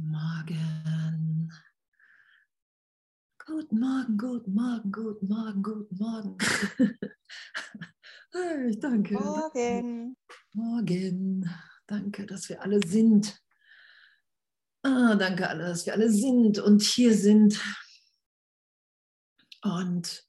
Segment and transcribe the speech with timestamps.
[0.00, 1.52] Morgen.
[3.44, 6.38] Guten Morgen, guten Morgen, guten Morgen, guten Morgen.
[8.70, 9.14] ich danke.
[9.14, 10.16] Morgen.
[10.52, 11.50] Morgen.
[11.86, 13.42] Danke, dass wir alle sind.
[14.84, 17.60] Ah, danke alle, dass wir alle sind und hier sind.
[19.62, 20.24] Und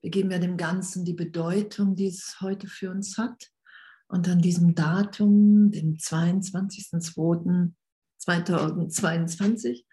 [0.00, 3.50] wir geben ja dem Ganzen die Bedeutung, die es heute für uns hat.
[4.06, 5.98] Und an diesem Datum, dem
[8.26, 9.84] 22.02.2022,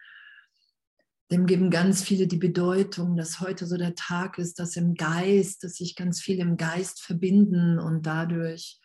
[1.31, 5.63] dem geben ganz viele die Bedeutung, dass heute so der Tag ist, dass im Geist,
[5.63, 8.79] dass sich ganz viel im Geist verbinden und dadurch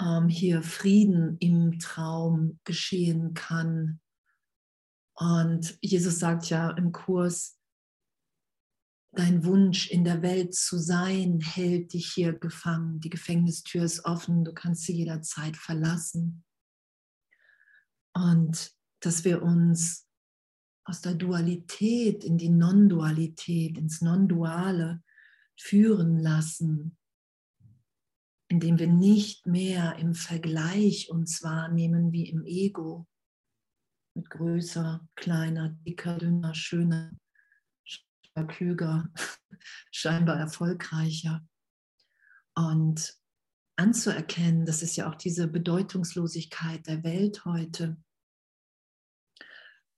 [0.00, 4.00] ähm, hier Frieden im Traum geschehen kann.
[5.16, 7.58] Und Jesus sagt ja im Kurs,
[9.12, 13.00] dein Wunsch in der Welt zu sein, hält dich hier gefangen.
[13.00, 16.44] Die Gefängnistür ist offen, du kannst sie jederzeit verlassen.
[18.14, 20.06] Und dass wir uns
[20.84, 25.02] aus der Dualität in die Non-Dualität, ins Non-Duale
[25.58, 26.96] führen lassen,
[28.48, 33.06] indem wir nicht mehr im Vergleich uns wahrnehmen wie im Ego,
[34.14, 37.12] mit größer, kleiner, dicker, dünner, schöner,
[38.48, 39.08] klüger,
[39.90, 41.46] scheinbar erfolgreicher.
[42.54, 43.16] Und
[43.76, 47.96] anzuerkennen, das ist ja auch diese Bedeutungslosigkeit der Welt heute,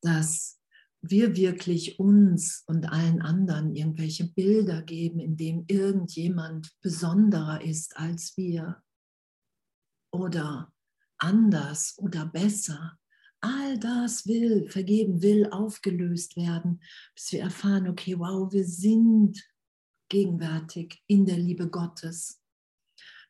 [0.03, 0.61] dass
[1.03, 8.37] wir wirklich uns und allen anderen irgendwelche Bilder geben, in denen irgendjemand besonderer ist als
[8.37, 8.83] wir
[10.13, 10.73] oder
[11.19, 12.99] anders oder besser.
[13.41, 16.83] All das will, vergeben will, aufgelöst werden,
[17.15, 19.47] bis wir erfahren, okay, wow, wir sind
[20.09, 22.41] gegenwärtig in der Liebe Gottes.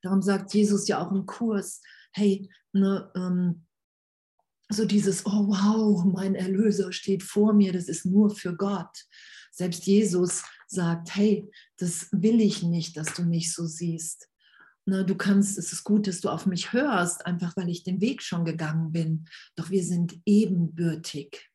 [0.07, 3.67] Darum sagt Jesus ja auch im Kurs, hey, ne, ähm,
[4.69, 8.97] so dieses, oh wow, mein Erlöser steht vor mir, das ist nur für Gott.
[9.51, 14.29] Selbst Jesus sagt, hey, das will ich nicht, dass du mich so siehst.
[14.85, 18.01] Ne, du kannst, es ist gut, dass du auf mich hörst, einfach weil ich den
[18.01, 19.29] Weg schon gegangen bin.
[19.57, 21.51] Doch wir sind ebenbürtig.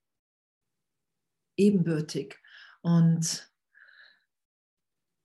[1.56, 2.38] Ebenbürtig.
[2.82, 3.50] Und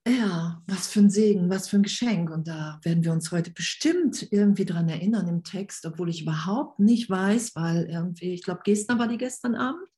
[0.07, 2.31] ja, was für ein Segen, was für ein Geschenk.
[2.31, 6.79] Und da werden wir uns heute bestimmt irgendwie dran erinnern im Text, obwohl ich überhaupt
[6.79, 9.89] nicht weiß, weil irgendwie, ich glaube, Gestern war die gestern Abend.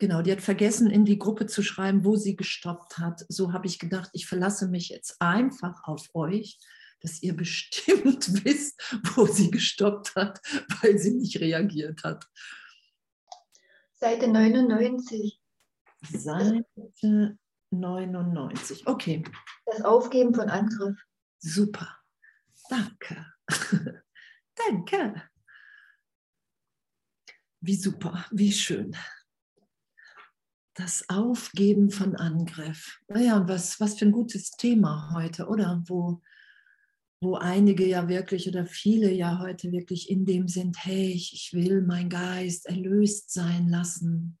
[0.00, 3.26] Genau, die hat vergessen, in die Gruppe zu schreiben, wo sie gestoppt hat.
[3.28, 6.58] So habe ich gedacht, ich verlasse mich jetzt einfach auf euch,
[7.00, 8.80] dass ihr bestimmt wisst,
[9.14, 10.40] wo sie gestoppt hat,
[10.80, 12.24] weil sie nicht reagiert hat.
[13.92, 15.40] Seite 99.
[16.12, 16.64] Seite
[17.70, 18.86] 99.
[18.86, 19.24] Okay.
[19.66, 20.98] Das Aufgeben von Angriff.
[21.38, 21.98] Super.
[22.68, 23.26] Danke.
[24.54, 25.22] Danke.
[27.60, 28.96] Wie super, wie schön
[30.78, 33.00] das Aufgeben von Angriff.
[33.08, 35.82] Naja, und was, was für ein gutes Thema heute, oder?
[35.86, 36.22] Wo,
[37.20, 41.52] wo einige ja wirklich oder viele ja heute wirklich in dem sind, hey, ich, ich
[41.52, 44.38] will mein Geist erlöst sein lassen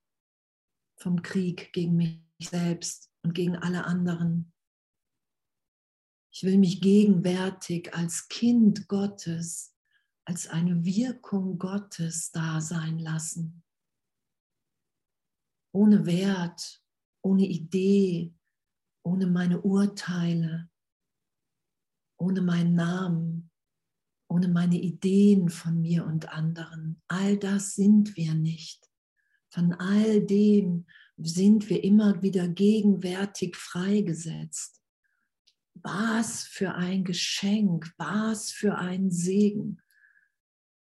[0.96, 4.52] vom Krieg gegen mich selbst und gegen alle anderen.
[6.30, 9.74] Ich will mich gegenwärtig als Kind Gottes,
[10.24, 13.64] als eine Wirkung Gottes da sein lassen
[15.72, 16.82] ohne Wert,
[17.22, 18.34] ohne Idee,
[19.04, 20.68] ohne meine Urteile,
[22.18, 23.50] ohne meinen Namen,
[24.28, 27.00] ohne meine Ideen von mir und anderen.
[27.08, 28.90] All das sind wir nicht.
[29.50, 30.86] Von all dem
[31.18, 34.80] sind wir immer wieder gegenwärtig freigesetzt.
[35.74, 39.80] Was für ein Geschenk, was für ein Segen.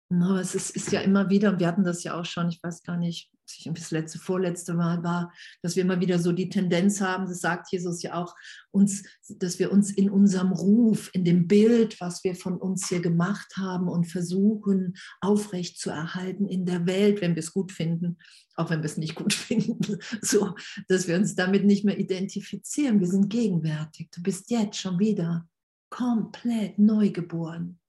[0.10, 2.84] No, es ist, ist, ja immer wieder, wir hatten das ja auch schon, ich weiß
[2.84, 3.30] gar nicht,
[3.66, 7.72] das letzte, vorletzte Mal war, dass wir immer wieder so die Tendenz haben, das sagt
[7.74, 8.34] Jesus ja auch,
[8.72, 13.02] uns, dass wir uns in unserem Ruf, in dem Bild, was wir von uns hier
[13.02, 18.18] gemacht haben und versuchen aufrecht zu erhalten in der Welt, wenn wir es gut finden,
[18.56, 20.56] auch wenn wir es nicht gut finden, so,
[20.88, 23.02] dass wir uns damit nicht mehr identifizieren.
[23.02, 24.10] Wir sind gegenwärtig.
[24.12, 25.50] Du bist jetzt schon wieder
[25.90, 27.80] komplett neugeboren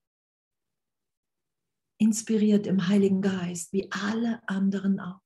[1.99, 5.21] inspiriert im Heiligen Geist, wie alle anderen auch.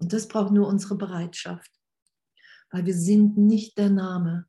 [0.00, 1.70] Und das braucht nur unsere Bereitschaft,
[2.70, 4.48] weil wir sind nicht der Name.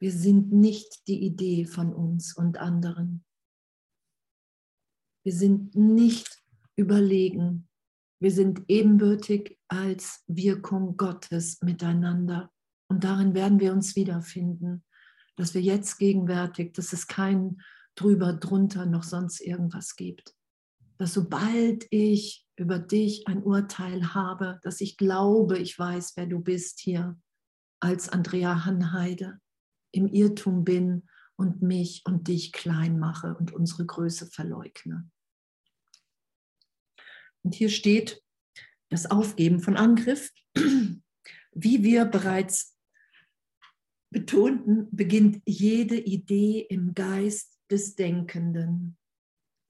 [0.00, 3.24] Wir sind nicht die Idee von uns und anderen.
[5.24, 6.42] Wir sind nicht
[6.76, 7.68] überlegen.
[8.18, 12.50] Wir sind ebenbürtig als Wirkung Gottes miteinander.
[12.88, 14.84] Und darin werden wir uns wiederfinden,
[15.36, 17.60] dass wir jetzt gegenwärtig, dass es kein
[17.94, 20.34] drüber, drunter noch sonst irgendwas gibt.
[20.98, 26.40] dass sobald ich über dich ein Urteil habe, dass ich glaube, ich weiß, wer du
[26.40, 27.18] bist hier
[27.80, 29.40] als Andrea Hanheide,
[29.92, 35.10] im Irrtum bin und mich und dich klein mache und unsere Größe verleugne.
[37.42, 38.22] Und hier steht
[38.90, 40.30] das Aufgeben von Angriff.
[41.52, 42.76] Wie wir bereits
[44.10, 48.98] betonten, beginnt jede Idee im Geist des Denkenden.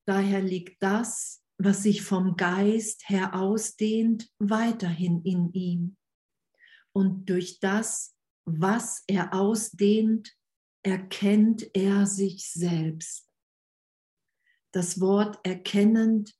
[0.06, 5.96] Daher liegt das, was sich vom Geist her ausdehnt, weiterhin in ihm.
[6.92, 10.34] Und durch das, was er ausdehnt,
[10.82, 13.28] erkennt er sich selbst.
[14.72, 16.34] Das Wort erkennend,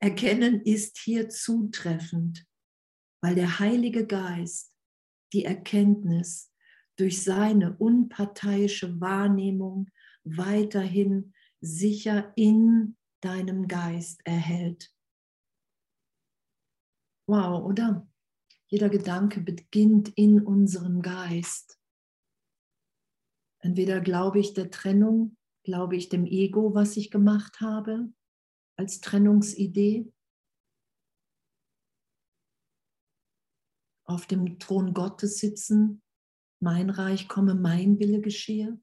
[0.00, 2.46] erkennen ist hier zutreffend,
[3.22, 4.72] weil der Heilige Geist
[5.32, 6.52] die Erkenntnis
[6.96, 9.88] durch seine unparteiische Wahrnehmung
[10.26, 14.92] weiterhin sicher in deinem Geist erhält.
[17.28, 18.08] Wow, oder?
[18.68, 21.80] Jeder Gedanke beginnt in unserem Geist.
[23.60, 28.12] Entweder glaube ich der Trennung, glaube ich dem Ego, was ich gemacht habe,
[28.76, 30.12] als Trennungsidee.
[34.04, 36.02] Auf dem Thron Gottes sitzen,
[36.60, 38.80] mein Reich komme, mein Wille geschehe.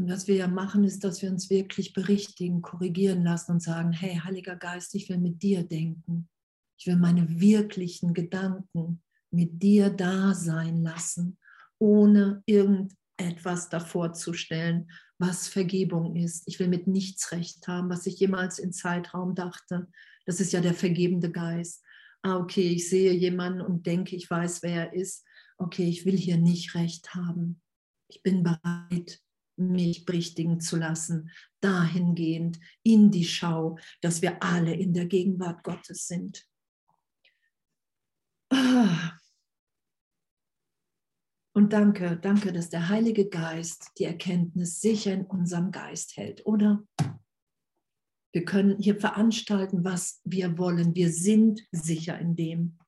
[0.00, 3.92] Und was wir ja machen, ist, dass wir uns wirklich berichtigen, korrigieren lassen und sagen,
[3.92, 6.28] hey, Heiliger Geist, ich will mit dir denken.
[6.78, 11.36] Ich will meine wirklichen Gedanken mit dir da sein lassen
[11.78, 16.44] ohne irgendetwas davor zu stellen, was Vergebung ist.
[16.46, 19.88] Ich will mit nichts recht haben, was ich jemals in Zeitraum dachte.
[20.26, 21.82] Das ist ja der vergebende Geist.
[22.22, 25.26] Ah, okay, ich sehe jemanden und denke, ich weiß, wer er ist.
[25.58, 27.60] Okay, ich will hier nicht recht haben.
[28.08, 29.20] Ich bin bereit,
[29.60, 31.30] mich berichtigen zu lassen,
[31.60, 36.44] dahingehend in die Schau, dass wir alle in der Gegenwart Gottes sind.
[38.50, 39.12] Ah.
[41.52, 46.82] Und danke, danke, dass der Heilige Geist die Erkenntnis sicher in unserem Geist hält, oder?
[48.32, 50.94] Wir können hier veranstalten, was wir wollen.
[50.94, 52.78] Wir sind sicher in dem.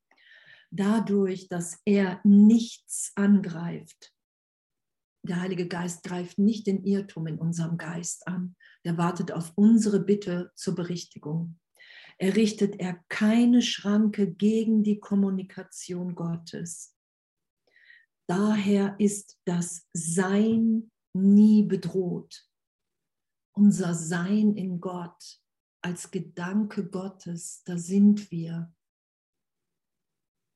[0.70, 4.11] Dadurch, dass er nichts angreift.
[5.24, 8.56] Der Heilige Geist greift nicht den Irrtum in unserem Geist an.
[8.84, 11.58] Der wartet auf unsere Bitte zur Berichtigung.
[12.19, 16.96] Errichtet er keine Schranke gegen die Kommunikation Gottes.
[18.26, 22.48] Daher ist das Sein nie bedroht.
[23.54, 25.40] Unser Sein in Gott
[25.82, 28.72] als Gedanke Gottes, da sind wir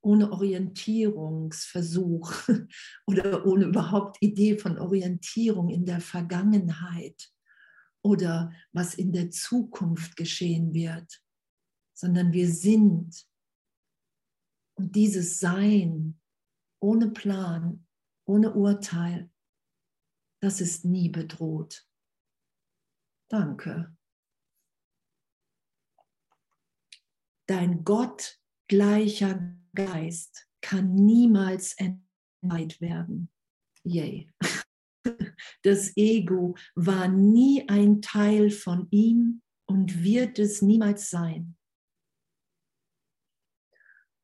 [0.06, 2.32] ohne Orientierungsversuch
[3.06, 7.32] oder ohne überhaupt Idee von Orientierung in der Vergangenheit
[8.02, 11.20] oder was in der Zukunft geschehen wird,
[11.92, 13.26] sondern wir sind.
[14.78, 16.20] Und dieses Sein
[16.78, 17.84] ohne Plan,
[18.26, 19.28] ohne Urteil,
[20.40, 21.84] das ist nie bedroht.
[23.28, 23.96] Danke.
[27.46, 33.30] Dein gottgleicher Geist kann niemals entweiht werden.
[33.84, 34.28] Yay.
[35.62, 41.56] Das Ego war nie ein Teil von ihm und wird es niemals sein.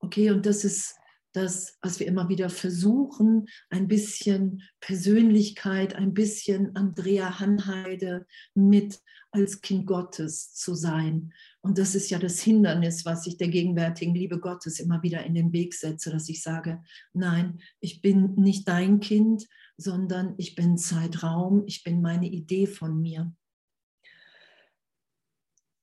[0.01, 0.97] Okay, und das ist
[1.33, 9.63] das, was wir immer wieder versuchen, ein bisschen Persönlichkeit, ein bisschen Andrea Hanheide mit als
[9.63, 11.33] Kind Gottes zu sein.
[11.63, 15.35] Und das ist ja das Hindernis, was ich der gegenwärtigen Liebe Gottes immer wieder in
[15.35, 16.83] den Weg setze, dass ich sage,
[17.15, 19.49] nein, ich bin nicht dein Kind,
[19.79, 23.33] sondern ich bin Zeitraum, ich bin meine Idee von mir.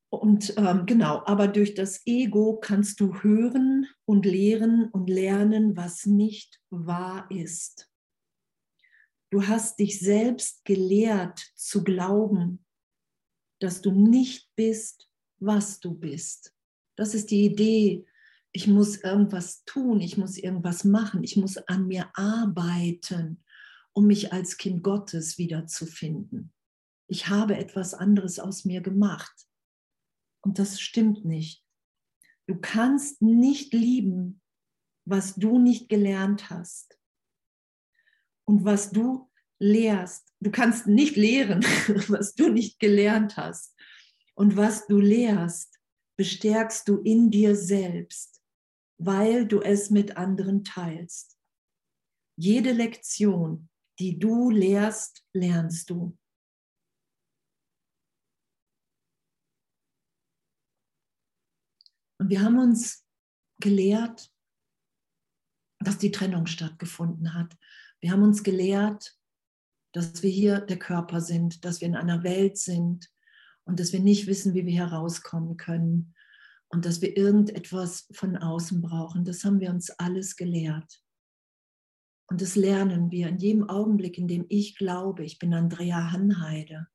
[0.09, 6.05] Und ähm, genau, aber durch das Ego kannst du hören und lehren und lernen, was
[6.07, 7.89] nicht wahr ist.
[9.31, 12.65] Du hast dich selbst gelehrt zu glauben,
[13.59, 16.55] dass du nicht bist, was du bist.
[16.95, 18.05] Das ist die Idee.
[18.51, 23.43] Ich muss irgendwas tun, ich muss irgendwas machen, ich muss an mir arbeiten,
[23.93, 26.51] um mich als Kind Gottes wiederzufinden.
[27.07, 29.48] Ich habe etwas anderes aus mir gemacht.
[30.41, 31.63] Und das stimmt nicht.
[32.47, 34.41] Du kannst nicht lieben,
[35.05, 36.97] was du nicht gelernt hast.
[38.45, 39.29] Und was du
[39.59, 40.33] lehrst.
[40.39, 41.61] Du kannst nicht lehren,
[42.07, 43.75] was du nicht gelernt hast.
[44.35, 45.79] Und was du lehrst,
[46.17, 48.41] bestärkst du in dir selbst,
[48.97, 51.37] weil du es mit anderen teilst.
[52.37, 53.69] Jede Lektion,
[53.99, 56.17] die du lehrst, lernst du.
[62.19, 63.05] Und wir haben uns
[63.59, 64.29] gelehrt,
[65.79, 67.55] dass die Trennung stattgefunden hat.
[68.01, 69.17] Wir haben uns gelehrt,
[69.93, 73.09] dass wir hier der Körper sind, dass wir in einer Welt sind
[73.63, 76.13] und dass wir nicht wissen, wie wir herauskommen können
[76.67, 79.25] und dass wir irgendetwas von außen brauchen.
[79.25, 81.01] Das haben wir uns alles gelehrt.
[82.27, 86.87] Und das lernen wir in jedem Augenblick, in dem ich glaube, ich bin Andrea Hanheide.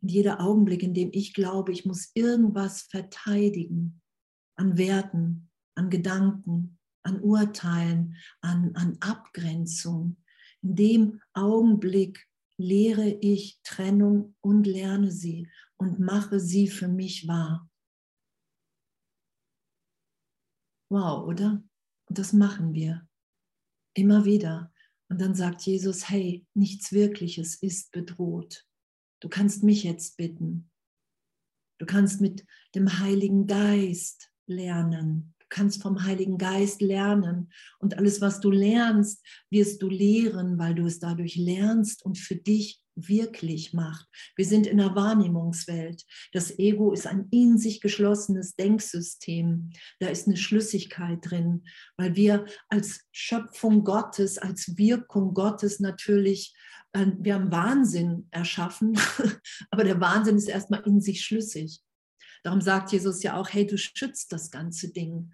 [0.00, 4.00] In jedem Augenblick, in dem ich glaube, ich muss irgendwas verteidigen
[4.58, 10.16] an Werten, an Gedanken, an Urteilen, an, an Abgrenzung.
[10.62, 17.70] In dem Augenblick lehre ich Trennung und lerne sie und mache sie für mich wahr.
[20.90, 21.62] Wow, oder?
[22.08, 23.06] Und das machen wir.
[23.94, 24.72] Immer wieder.
[25.08, 28.66] Und dann sagt Jesus, hey, nichts Wirkliches ist bedroht.
[29.20, 30.70] Du kannst mich jetzt bitten.
[31.78, 35.34] Du kannst mit dem Heiligen Geist lernen.
[35.38, 37.52] Du kannst vom Heiligen Geist lernen.
[37.78, 42.36] Und alles, was du lernst, wirst du lehren, weil du es dadurch lernst und für
[42.36, 44.06] dich wirklich macht.
[44.36, 46.04] Wir sind in der Wahrnehmungswelt.
[46.32, 49.70] Das Ego ist ein in sich geschlossenes Denksystem.
[50.00, 51.64] Da ist eine Schlüssigkeit drin,
[51.96, 56.54] weil wir als Schöpfung Gottes, als Wirkung Gottes natürlich,
[56.92, 58.98] äh, wir haben Wahnsinn erschaffen,
[59.70, 61.82] aber der Wahnsinn ist erstmal in sich schlüssig.
[62.42, 65.32] Darum sagt Jesus ja auch, hey, du schützt das ganze Ding.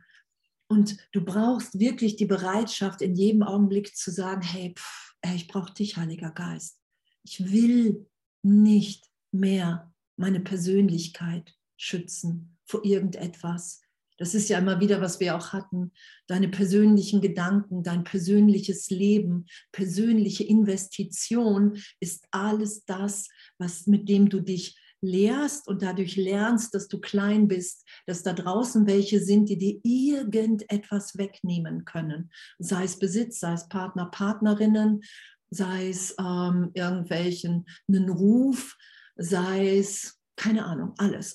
[0.66, 5.72] Und du brauchst wirklich die Bereitschaft, in jedem Augenblick zu sagen, hey, pff, ich brauche
[5.72, 6.78] dich, Heiliger Geist.
[7.22, 8.06] Ich will
[8.42, 13.80] nicht mehr meine Persönlichkeit schützen vor irgendetwas.
[14.16, 15.90] Das ist ja immer wieder, was wir auch hatten.
[16.28, 24.40] Deine persönlichen Gedanken, dein persönliches Leben, persönliche Investition ist alles das, was mit dem du
[24.40, 29.58] dich lehrst und dadurch lernst, dass du klein bist, dass da draußen welche sind, die
[29.58, 32.30] dir irgendetwas wegnehmen können.
[32.58, 35.02] Sei es Besitz, sei es Partner, Partnerinnen,
[35.50, 38.76] sei es ähm, irgendwelchen einen Ruf,
[39.16, 41.34] sei es, keine Ahnung, alles.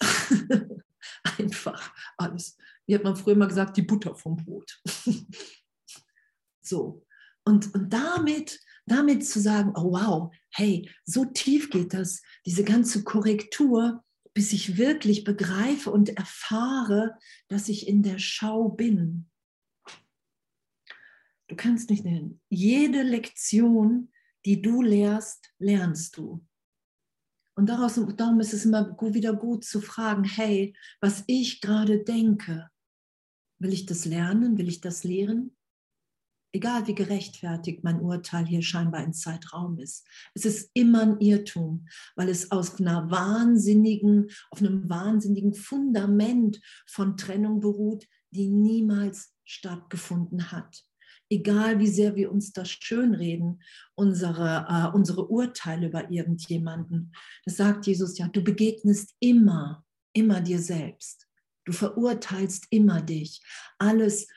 [1.37, 2.57] Einfach alles.
[2.85, 4.81] Wie hat man früher mal gesagt, die Butter vom Brot.
[6.61, 7.05] so.
[7.45, 8.59] Und, und damit,
[8.91, 14.03] damit zu sagen, oh wow, hey, so tief geht das, diese ganze Korrektur,
[14.33, 17.17] bis ich wirklich begreife und erfahre,
[17.47, 19.29] dass ich in der Schau bin.
[21.47, 22.39] Du kannst nicht nennen.
[22.49, 24.11] Jede Lektion,
[24.45, 26.45] die du lehrst, lernst du.
[27.55, 32.69] Und daraus, darum ist es immer wieder gut zu fragen, hey, was ich gerade denke,
[33.59, 35.57] will ich das lernen, will ich das lehren?
[36.51, 40.07] Egal wie gerechtfertigt mein Urteil hier scheinbar im Zeitraum ist.
[40.33, 47.17] Es ist immer ein Irrtum, weil es aus einer wahnsinnigen, auf einem wahnsinnigen Fundament von
[47.17, 50.83] Trennung beruht, die niemals stattgefunden hat
[51.29, 53.61] egal wie sehr wir uns das schönreden,
[53.95, 57.13] unsere, äh, unsere Urteile über irgendjemanden.
[57.45, 61.27] Das sagt Jesus ja, du begegnest immer, immer dir selbst.
[61.65, 63.41] Du verurteilst immer dich.
[63.77, 64.27] Alles,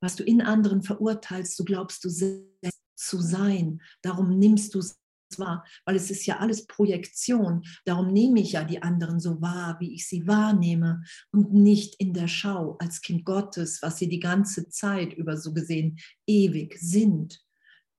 [0.00, 3.80] was du in anderen verurteilst, du glaubst du selbst zu sein.
[4.02, 4.98] Darum nimmst du es
[5.36, 7.64] wahr, weil es ist ja alles Projektion.
[7.84, 11.02] Darum nehme ich ja die anderen so wahr, wie ich sie wahrnehme
[11.32, 15.52] und nicht in der Schau als Kind Gottes, was sie die ganze Zeit über so
[15.52, 17.40] gesehen ewig sind.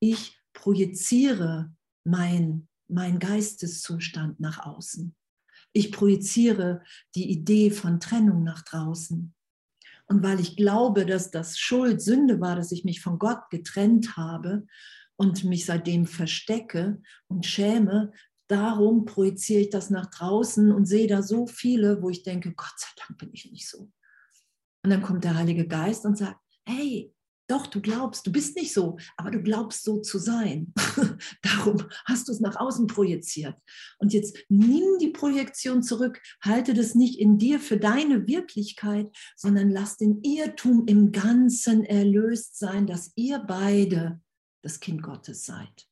[0.00, 1.72] Ich projiziere
[2.04, 5.14] mein, mein Geisteszustand nach außen.
[5.72, 6.82] Ich projiziere
[7.14, 9.34] die Idee von Trennung nach draußen.
[10.10, 14.16] Und weil ich glaube, dass das Schuld, Sünde war, dass ich mich von Gott getrennt
[14.16, 14.66] habe,
[15.20, 18.10] und mich seitdem verstecke und schäme,
[18.48, 22.72] darum projiziere ich das nach draußen und sehe da so viele, wo ich denke, Gott
[22.76, 23.92] sei Dank bin ich nicht so.
[24.82, 27.14] Und dann kommt der Heilige Geist und sagt, hey,
[27.50, 30.72] doch, du glaubst, du bist nicht so, aber du glaubst so zu sein.
[31.42, 33.56] Darum hast du es nach außen projiziert.
[33.98, 39.70] Und jetzt nimm die Projektion zurück, halte das nicht in dir für deine Wirklichkeit, sondern
[39.70, 44.20] lass den Irrtum im Ganzen erlöst sein, dass ihr beide
[44.62, 45.88] das Kind Gottes seid.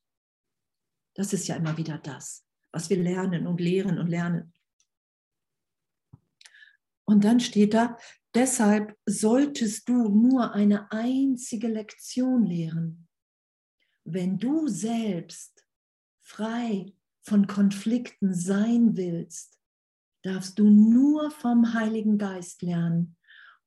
[1.15, 4.53] Das ist ja immer wieder das, was wir lernen und lehren und lernen.
[7.09, 7.97] Und dann steht da,
[8.35, 13.07] deshalb solltest du nur eine einzige Lektion lehren.
[14.03, 15.65] Wenn du selbst
[16.19, 19.59] frei von Konflikten sein willst,
[20.21, 23.17] darfst du nur vom Heiligen Geist lernen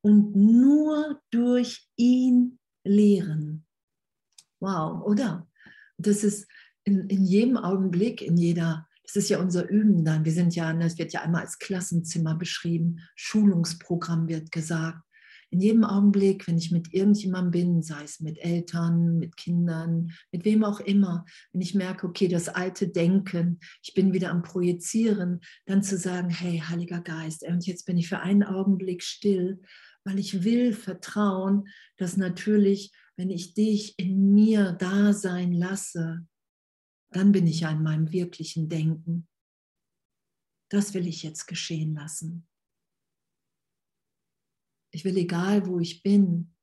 [0.03, 3.67] und nur durch ihn lehren.
[4.61, 5.51] Wow, oder?
[5.99, 6.47] Das ist
[6.85, 10.25] in, in jedem Augenblick, in jeder, das ist ja unser Üben dann.
[10.25, 15.03] Wir sind ja, das wird ja einmal als Klassenzimmer beschrieben, Schulungsprogramm wird gesagt.
[15.51, 20.47] in jedem Augenblick, wenn ich mit irgendjemandem bin, sei es mit Eltern, mit Kindern, mit
[20.47, 25.41] wem auch immer, wenn ich merke, okay, das alte Denken, ich bin wieder am Projizieren,
[25.67, 29.61] dann zu sagen, hey, Heiliger Geist, und jetzt bin ich für einen Augenblick still,
[30.05, 31.69] weil ich will vertrauen,
[31.99, 36.27] dass natürlich, wenn ich dich in mir da sein lasse,
[37.13, 39.29] dann bin ich ja in meinem wirklichen Denken.
[40.71, 42.49] Das will ich jetzt geschehen lassen.
[44.95, 46.55] Ich will, egal wo ich bin,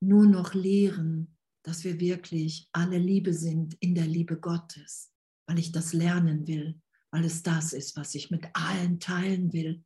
[0.00, 5.12] nur noch lehren, dass wir wirklich alle Liebe sind in der Liebe Gottes,
[5.46, 9.84] weil ich das lernen will, weil es das ist, was ich mit allen teilen will.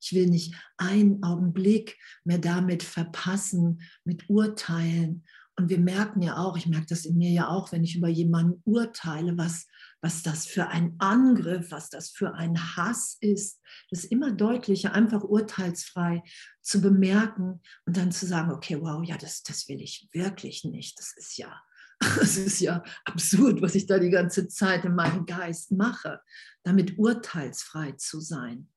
[0.00, 5.24] Ich will nicht einen Augenblick mehr damit verpassen, mit Urteilen.
[5.56, 8.08] Und wir merken ja auch, ich merke das in mir ja auch, wenn ich über
[8.08, 9.66] jemanden urteile, was
[10.04, 15.22] was das für ein Angriff, was das für ein Hass ist, das immer deutlicher, einfach
[15.22, 16.22] urteilsfrei
[16.60, 20.98] zu bemerken und dann zu sagen, okay, wow, ja, das, das will ich wirklich nicht.
[20.98, 21.58] Das ist ja,
[22.00, 26.20] das ist ja absurd, was ich da die ganze Zeit in meinem Geist mache,
[26.64, 28.68] damit urteilsfrei zu sein.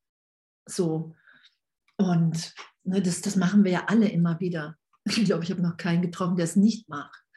[0.66, 1.14] So.
[1.98, 2.54] Und
[2.86, 4.78] ne, das, das machen wir ja alle immer wieder.
[5.10, 7.28] Ich glaube, ich habe noch keinen getroffen, der es nicht macht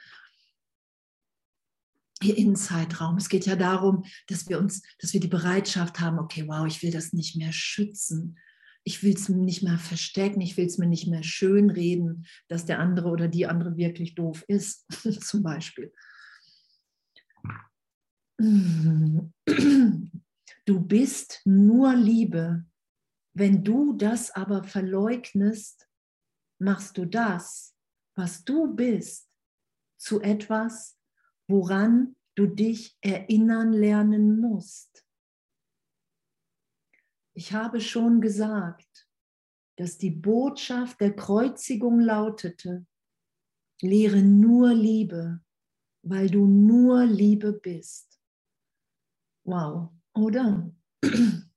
[2.22, 3.16] hier in Zeitraum.
[3.16, 6.82] Es geht ja darum, dass wir uns, dass wir die Bereitschaft haben, okay, wow, ich
[6.82, 8.38] will das nicht mehr schützen.
[8.84, 12.78] Ich will es nicht mehr verstecken, ich will es mir nicht mehr schönreden, dass der
[12.78, 14.86] andere oder die andere wirklich doof ist,
[15.22, 15.92] zum Beispiel.
[18.38, 19.30] Du
[20.80, 22.64] bist nur Liebe.
[23.32, 25.86] Wenn du das aber verleugnest,
[26.61, 27.75] machst du das,
[28.14, 29.29] was du bist,
[29.99, 30.99] zu etwas,
[31.49, 35.05] woran du dich erinnern lernen musst.
[37.35, 39.09] Ich habe schon gesagt,
[39.77, 42.87] dass die Botschaft der Kreuzigung lautete,
[43.81, 45.40] lehre nur Liebe,
[46.03, 48.20] weil du nur Liebe bist.
[49.44, 50.70] Wow, oder?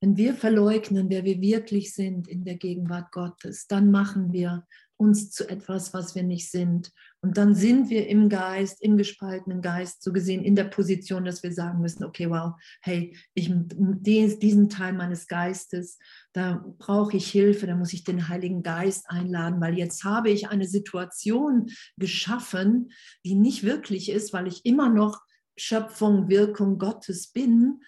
[0.00, 4.64] Wenn wir verleugnen, wer wir wirklich sind in der Gegenwart Gottes, dann machen wir
[4.98, 6.92] uns zu etwas, was wir nicht sind.
[7.20, 11.42] Und dann sind wir im Geist, im gespaltenen Geist, so gesehen in der Position, dass
[11.42, 15.98] wir sagen müssen, okay, wow, hey, ich, diesen Teil meines Geistes,
[16.32, 20.48] da brauche ich Hilfe, da muss ich den Heiligen Geist einladen, weil jetzt habe ich
[20.48, 22.90] eine Situation geschaffen,
[23.24, 25.20] die nicht wirklich ist, weil ich immer noch
[25.56, 27.80] Schöpfung, Wirkung Gottes bin,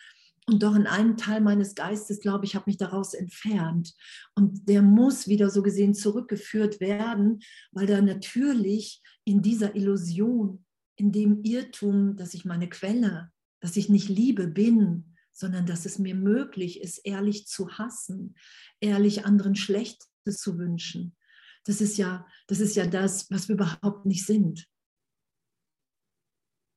[0.50, 3.94] und doch in einem Teil meines Geistes, glaube ich, habe mich daraus entfernt.
[4.34, 10.64] Und der muss wieder so gesehen zurückgeführt werden, weil da natürlich in dieser Illusion,
[10.96, 15.98] in dem Irrtum, dass ich meine Quelle, dass ich nicht Liebe bin, sondern dass es
[15.98, 18.34] mir möglich ist, ehrlich zu hassen,
[18.80, 21.16] ehrlich anderen Schlechtes zu wünschen.
[21.64, 24.66] Das ist ja, das ist ja das, was wir überhaupt nicht sind.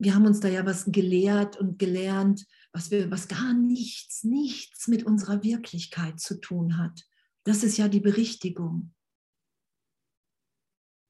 [0.03, 4.89] Wir haben uns da ja was gelehrt und gelernt, was, wir, was gar nichts, nichts
[4.89, 7.05] mit unserer Wirklichkeit zu tun hat.
[7.45, 8.93] Das ist ja die Berichtigung.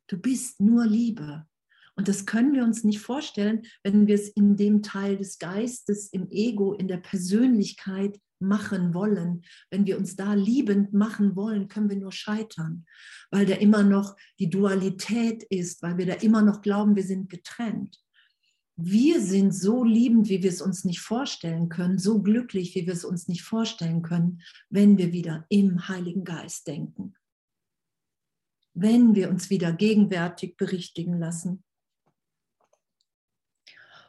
[0.08, 1.48] Du bist nur Liebe.
[1.96, 6.10] Und das können wir uns nicht vorstellen, wenn wir es in dem Teil des Geistes,
[6.10, 9.44] im Ego, in der Persönlichkeit machen wollen.
[9.72, 12.86] Wenn wir uns da liebend machen wollen, können wir nur scheitern,
[13.32, 17.30] weil da immer noch die Dualität ist, weil wir da immer noch glauben, wir sind
[17.32, 18.03] getrennt
[18.76, 22.94] wir sind so liebend, wie wir es uns nicht vorstellen können, so glücklich, wie wir
[22.94, 27.14] es uns nicht vorstellen können, wenn wir wieder im Heiligen Geist denken.
[28.74, 31.64] Wenn wir uns wieder gegenwärtig berichtigen lassen.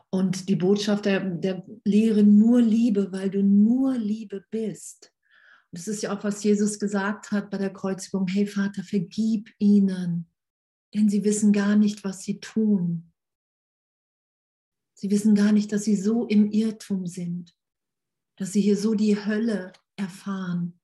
[0.09, 5.13] Und die Botschaft der, der Lehre nur Liebe, weil du nur Liebe bist.
[5.73, 8.29] das ist ja auch, was Jesus gesagt hat bei der Kreuzigung.
[8.29, 10.27] Hey Vater, vergib ihnen,
[10.95, 13.11] denn sie wissen gar nicht, was sie tun.
[14.95, 17.55] Sie wissen gar nicht, dass sie so im Irrtum sind,
[18.37, 20.81] dass sie hier so die Hölle erfahren,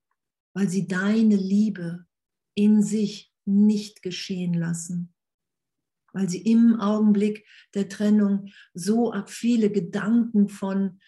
[0.53, 2.07] weil sie deine Liebe
[2.55, 5.14] in sich nicht geschehen lassen,
[6.12, 11.01] weil sie im Augenblick der Trennung so viele Gedanken von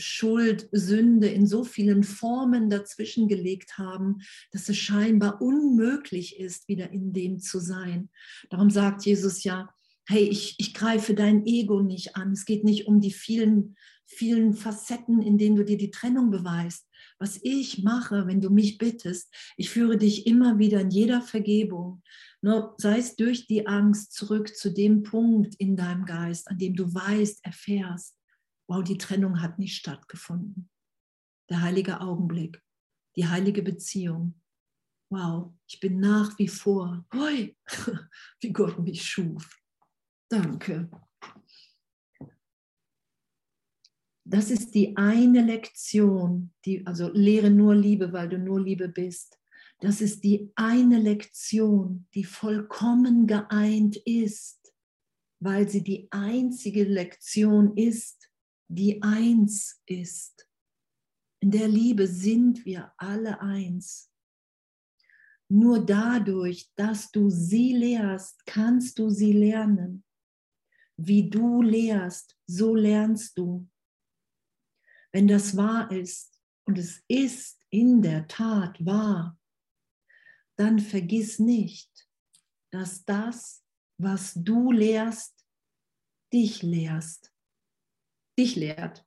[0.00, 4.18] Schuld, Sünde in so vielen Formen dazwischen gelegt haben,
[4.52, 8.08] dass es scheinbar unmöglich ist, wieder in dem zu sein.
[8.48, 9.74] Darum sagt Jesus ja,
[10.08, 12.32] hey, ich, ich greife dein Ego nicht an.
[12.32, 16.88] Es geht nicht um die vielen, vielen Facetten, in denen du dir die Trennung beweist.
[17.18, 22.02] Was ich mache, wenn du mich bittest, ich führe dich immer wieder in jeder Vergebung,
[22.40, 26.74] nur sei es durch die Angst zurück zu dem Punkt in deinem Geist, an dem
[26.74, 28.16] du weißt, erfährst,
[28.66, 30.70] wow, die Trennung hat nicht stattgefunden.
[31.50, 32.62] Der heilige Augenblick,
[33.14, 34.40] die heilige Beziehung.
[35.10, 37.54] Wow, ich bin nach wie vor, hoi,
[38.40, 39.58] wie Gott mich schuf.
[40.28, 40.90] Danke.
[44.24, 49.38] Das ist die eine Lektion, die, also lehre nur Liebe, weil du nur Liebe bist.
[49.80, 54.74] Das ist die eine Lektion, die vollkommen geeint ist,
[55.40, 58.30] weil sie die einzige Lektion ist,
[58.68, 60.46] die eins ist.
[61.40, 64.10] In der Liebe sind wir alle eins.
[65.48, 70.04] Nur dadurch, dass du sie lehrst, kannst du sie lernen.
[71.00, 73.68] Wie du lehrst, so lernst du.
[75.12, 79.38] Wenn das wahr ist, und es ist in der Tat wahr,
[80.56, 82.08] dann vergiss nicht,
[82.70, 83.64] dass das,
[83.96, 85.46] was du lehrst,
[86.32, 87.32] dich lehrst,
[88.38, 89.06] dich lehrt.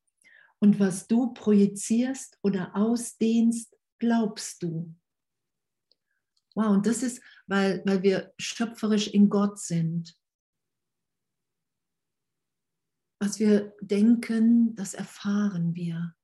[0.59, 4.95] Und was du projizierst oder ausdehnst, glaubst du.
[6.55, 10.17] Wow, und das ist, weil, weil wir schöpferisch in Gott sind.
[13.21, 16.15] Was wir denken, das erfahren wir.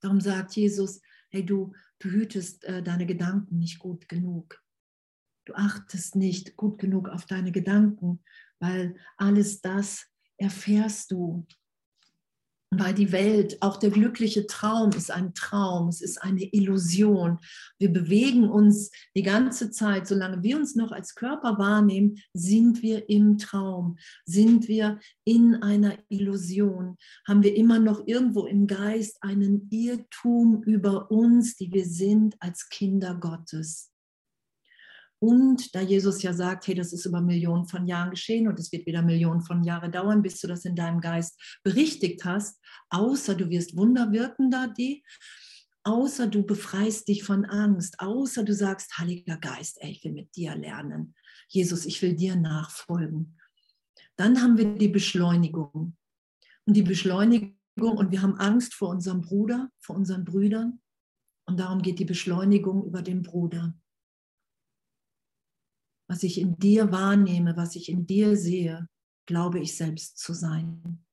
[0.00, 4.58] Darum sagt Jesus, hey, du, du hütest äh, deine Gedanken nicht gut genug.
[5.44, 8.24] Du achtest nicht gut genug auf deine Gedanken,
[8.58, 10.06] weil alles das
[10.38, 11.46] erfährst du
[12.70, 17.38] weil die Welt, auch der glückliche Traum ist ein Traum, es ist eine Illusion.
[17.78, 23.08] Wir bewegen uns die ganze Zeit, solange wir uns noch als Körper wahrnehmen, sind wir
[23.08, 29.68] im Traum, sind wir in einer Illusion, haben wir immer noch irgendwo im Geist einen
[29.70, 33.90] Irrtum über uns, die wir sind als Kinder Gottes.
[35.20, 38.70] Und da Jesus ja sagt, hey, das ist über Millionen von Jahren geschehen und es
[38.70, 43.34] wird wieder Millionen von Jahren dauern, bis du das in deinem Geist berichtigt hast, außer
[43.34, 45.04] du wirst Wunder wirken da, die,
[45.82, 50.36] außer du befreist dich von Angst, außer du sagst, Heiliger Geist, ey, ich will mit
[50.36, 51.14] dir lernen.
[51.48, 53.38] Jesus, ich will dir nachfolgen.
[54.14, 55.96] Dann haben wir die Beschleunigung.
[56.64, 60.80] Und die Beschleunigung, und wir haben Angst vor unserem Bruder, vor unseren Brüdern.
[61.46, 63.74] Und darum geht die Beschleunigung über den Bruder
[66.08, 68.88] was ich in dir wahrnehme, was ich in dir sehe,
[69.26, 71.04] glaube ich selbst zu sein.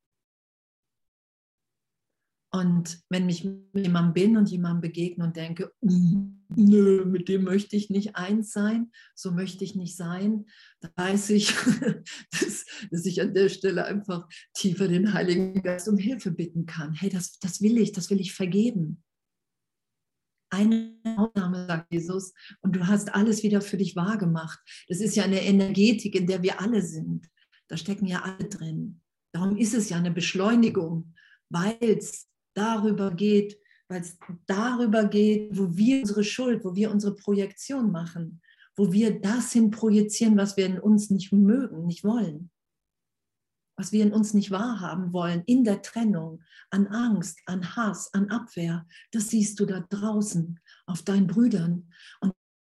[2.50, 7.44] Und wenn ich mit jemandem bin und jemandem begegne und denke, mm, nö, mit dem
[7.44, 10.46] möchte ich nicht eins sein, so möchte ich nicht sein,
[10.80, 11.52] dann weiß ich,
[12.30, 16.94] dass, dass, ich an der Stelle einfach tiefer den Heiligen Geist um Hilfe bitten kann.
[16.94, 19.02] Hey, das, das will ich, das will ich vergeben
[20.50, 24.58] eine Aufnahme, sagt Jesus, und du hast alles wieder für dich wahrgemacht.
[24.88, 27.28] Das ist ja eine Energetik, in der wir alle sind.
[27.68, 29.00] Da stecken ja alle drin.
[29.32, 31.14] Darum ist es ja eine Beschleunigung,
[31.48, 37.14] weil es darüber geht, weil es darüber geht, wo wir unsere Schuld, wo wir unsere
[37.14, 38.40] Projektion machen,
[38.76, 42.50] wo wir das hin projizieren, was wir in uns nicht mögen, nicht wollen
[43.76, 48.30] was wir in uns nicht wahrhaben wollen, in der Trennung, an Angst, an Hass, an
[48.30, 51.92] Abwehr, das siehst du da draußen auf deinen Brüdern.
[52.20, 52.32] Und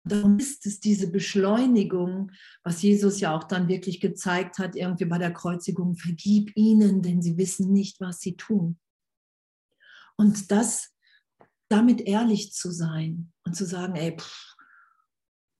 [0.03, 2.31] darum ist es diese Beschleunigung,
[2.63, 7.21] was Jesus ja auch dann wirklich gezeigt hat, irgendwie bei der Kreuzigung, vergib ihnen, denn
[7.21, 8.79] sie wissen nicht, was sie tun.
[10.17, 10.93] Und das,
[11.69, 14.55] damit ehrlich zu sein und zu sagen, ey, pff,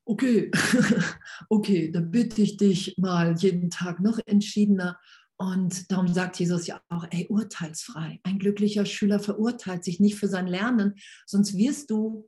[0.05, 0.49] okay,
[1.49, 4.99] okay, dann bitte ich dich mal jeden Tag noch entschiedener
[5.39, 8.19] und darum sagt Jesus ja auch, ey, urteilsfrei.
[8.23, 10.95] Ein glücklicher Schüler verurteilt sich nicht für sein Lernen,
[11.27, 12.27] sonst wirst du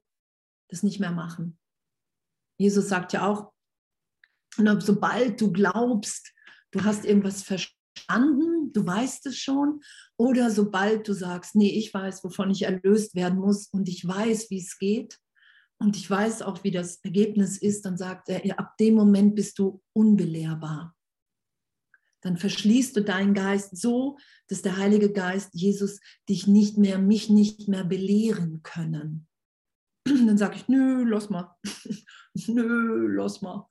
[0.70, 1.58] das nicht mehr machen.
[2.60, 3.52] Jesus sagt ja auch,
[4.58, 6.34] sobald du glaubst,
[6.72, 9.82] du hast irgendwas verstanden, du weißt es schon,
[10.16, 14.52] oder sobald du sagst, nee, ich weiß, wovon ich erlöst werden muss und ich weiß,
[14.52, 15.18] wie es geht
[15.80, 19.58] und ich weiß auch, wie das Ergebnis ist, dann sagt er, ab dem Moment bist
[19.58, 20.96] du unbelehrbar
[22.22, 27.30] dann verschließt du deinen Geist so, dass der Heilige Geist, Jesus, dich nicht mehr, mich
[27.30, 29.28] nicht mehr belehren können.
[30.06, 31.56] Dann sage ich, nö, lass mal,
[32.48, 33.68] nö, lass mal.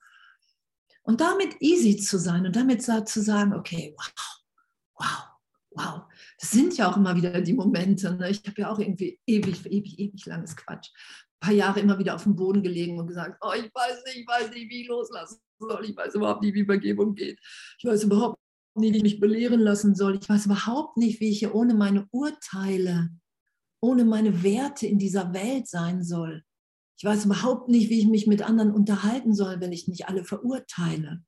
[1.03, 4.43] Und damit easy zu sein und damit zu sagen, okay, wow,
[4.95, 5.23] wow,
[5.71, 6.01] wow.
[6.39, 8.15] Das sind ja auch immer wieder die Momente.
[8.15, 8.29] Ne?
[8.29, 10.89] Ich habe ja auch irgendwie ewig, ewig, ewig langes Quatsch.
[11.39, 14.27] Paar Jahre immer wieder auf dem Boden gelegen und gesagt, oh, ich weiß nicht, ich
[14.27, 15.85] weiß nicht, wie ich loslassen soll.
[15.85, 17.39] Ich weiß überhaupt nicht, wie Vergebung geht.
[17.77, 18.39] Ich weiß überhaupt
[18.75, 20.19] nicht, wie ich mich belehren lassen soll.
[20.21, 23.09] Ich weiß überhaupt nicht, wie ich hier ohne meine Urteile,
[23.81, 26.43] ohne meine Werte in dieser Welt sein soll.
[26.97, 30.25] Ich weiß überhaupt nicht, wie ich mich mit anderen unterhalten soll, wenn ich nicht alle
[30.25, 31.23] verurteile.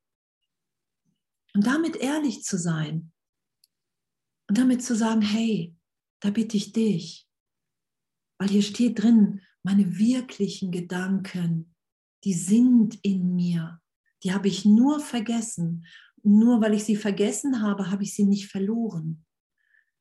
[1.54, 3.12] Und damit ehrlich zu sein
[4.50, 5.76] und damit zu sagen, hey,
[6.19, 7.28] da bitte ich dich.
[8.38, 11.76] Weil hier steht drin, meine wirklichen Gedanken,
[12.24, 13.80] die sind in mir.
[14.24, 15.86] Die habe ich nur vergessen.
[16.24, 19.26] Nur weil ich sie vergessen habe, habe ich sie nicht verloren.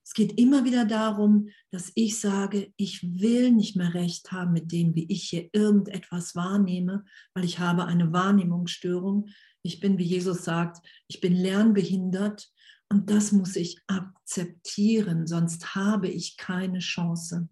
[0.05, 4.73] Es geht immer wieder darum, dass ich sage, ich will nicht mehr recht haben mit
[4.73, 9.29] dem, wie ich hier irgendetwas wahrnehme, weil ich habe eine Wahrnehmungsstörung.
[9.63, 12.51] Ich bin, wie Jesus sagt, ich bin lernbehindert
[12.89, 17.49] und das muss ich akzeptieren, sonst habe ich keine Chance.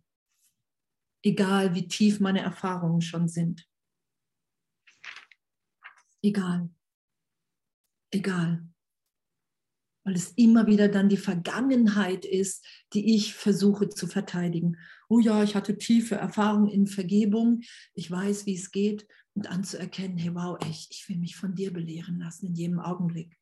[1.23, 3.69] Egal wie tief meine Erfahrungen schon sind.
[6.23, 6.71] Egal.
[8.11, 8.69] Egal
[10.09, 14.79] weil es immer wieder dann die Vergangenheit ist, die ich versuche zu verteidigen.
[15.11, 17.61] Oh ja, ich hatte tiefe Erfahrungen in Vergebung,
[17.93, 21.75] ich weiß, wie es geht und anzuerkennen, hey wow, echt, ich will mich von dir
[21.75, 23.39] belehren lassen in jedem Augenblick.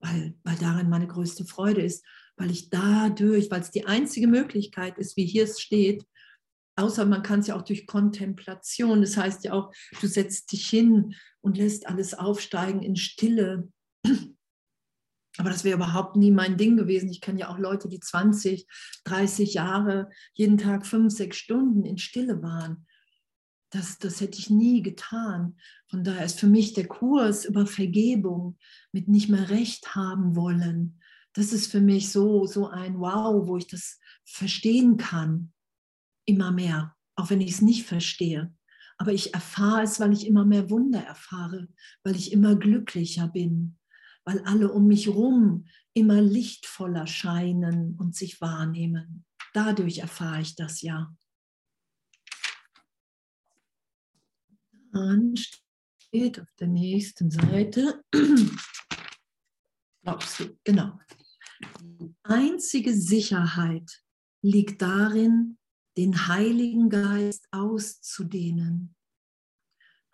[0.00, 2.02] Weil, weil darin meine größte Freude ist,
[2.36, 6.04] weil ich dadurch, weil es die einzige Möglichkeit ist, wie hier es steht,
[6.76, 10.68] außer man kann es ja auch durch Kontemplation, das heißt ja auch, du setzt dich
[10.68, 13.68] hin und lässt alles aufsteigen in Stille
[15.38, 17.10] aber das wäre überhaupt nie mein Ding gewesen.
[17.10, 18.66] Ich kenne ja auch Leute, die 20,
[19.04, 22.86] 30 Jahre, jeden Tag fünf, sechs Stunden in Stille waren.
[23.70, 25.58] Das, das hätte ich nie getan.
[25.88, 28.56] Von daher ist für mich der Kurs über Vergebung
[28.92, 31.00] mit nicht mehr Recht haben wollen.
[31.36, 35.52] Das ist für mich so, so ein Wow, wo ich das verstehen kann.
[36.24, 38.54] Immer mehr, auch wenn ich es nicht verstehe.
[38.96, 41.68] Aber ich erfahre es, weil ich immer mehr Wunder erfahre,
[42.02, 43.76] weil ich immer glücklicher bin,
[44.24, 49.26] weil alle um mich herum immer lichtvoller scheinen und sich wahrnehmen.
[49.52, 51.14] Dadurch erfahre ich das ja.
[54.90, 58.02] Dann steht auf der nächsten Seite,
[60.02, 60.98] glaubst du, genau.
[61.80, 64.02] Die einzige Sicherheit
[64.42, 65.58] liegt darin,
[65.96, 68.96] den Heiligen Geist auszudehnen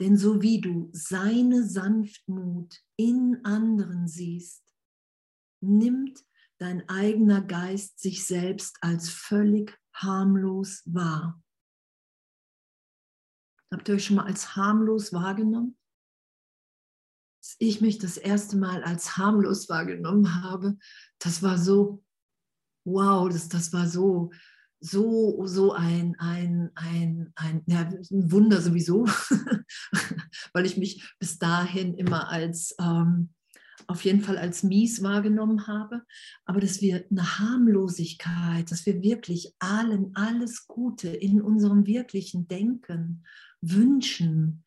[0.02, 4.64] denn so wie du seine Sanftmut in anderen siehst,
[5.60, 6.24] nimmt
[6.58, 11.40] dein eigener Geist sich selbst als völlig harmlos wahr.
[13.70, 15.78] Habt ihr euch schon mal als harmlos wahrgenommen?
[17.40, 20.78] Als ich mich das erste Mal als harmlos wahrgenommen habe,
[21.22, 22.02] das war so,
[22.84, 24.30] wow, das, das war so,
[24.80, 29.06] so, so ein, ein, ein, ein, ja, ein Wunder sowieso,
[30.52, 33.30] weil ich mich bis dahin immer als, ähm,
[33.86, 36.02] auf jeden Fall als mies wahrgenommen habe,
[36.44, 43.24] aber dass wir eine Harmlosigkeit, dass wir wirklich allen alles Gute in unserem wirklichen Denken
[43.60, 44.64] wünschen,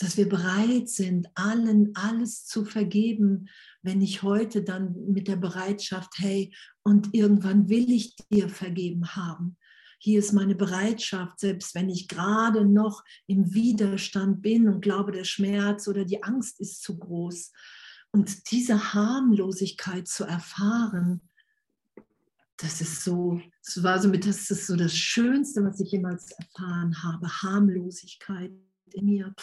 [0.00, 3.50] dass wir bereit sind, allen alles zu vergeben,
[3.82, 9.58] wenn ich heute dann mit der Bereitschaft, hey, und irgendwann will ich dir vergeben haben.
[9.98, 15.24] Hier ist meine Bereitschaft, selbst wenn ich gerade noch im Widerstand bin und glaube, der
[15.24, 17.52] Schmerz oder die Angst ist zu groß.
[18.10, 21.20] Und diese Harmlosigkeit zu erfahren,
[22.56, 26.30] das ist so, das war so mit, das ist so das Schönste, was ich jemals
[26.32, 27.28] erfahren habe.
[27.28, 28.52] Harmlosigkeit
[28.94, 29.34] in mir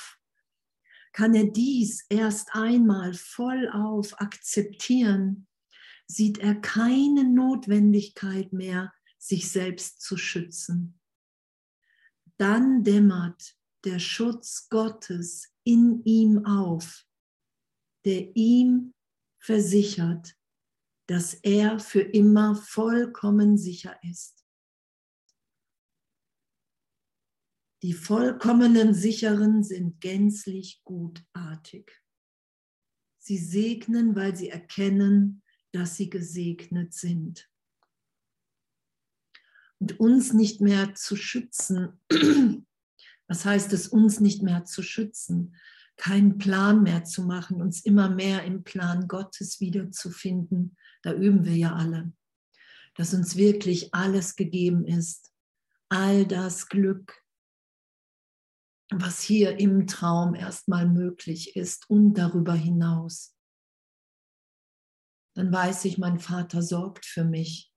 [1.18, 5.48] kann er dies erst einmal vollauf akzeptieren,
[6.06, 11.00] sieht er keine Notwendigkeit mehr, sich selbst zu schützen.
[12.38, 17.04] Dann dämmert der Schutz Gottes in ihm auf,
[18.06, 18.94] der ihm
[19.40, 20.36] versichert,
[21.08, 24.37] dass er für immer vollkommen sicher ist.
[27.84, 31.92] Die vollkommenen Sicheren sind gänzlich gutartig.
[33.20, 37.50] Sie segnen, weil sie erkennen, dass sie gesegnet sind.
[39.80, 42.00] Und uns nicht mehr zu schützen,
[43.28, 45.56] was heißt es, uns nicht mehr zu schützen?
[45.98, 50.76] Keinen Plan mehr zu machen, uns immer mehr im Plan Gottes wiederzufinden.
[51.04, 52.14] Da üben wir ja alle,
[52.96, 55.32] dass uns wirklich alles gegeben ist.
[55.90, 57.24] All das Glück,
[58.90, 63.36] was hier im Traum erstmal möglich ist und darüber hinaus.
[65.36, 67.72] Dann weiß ich, mein Vater sorgt für mich.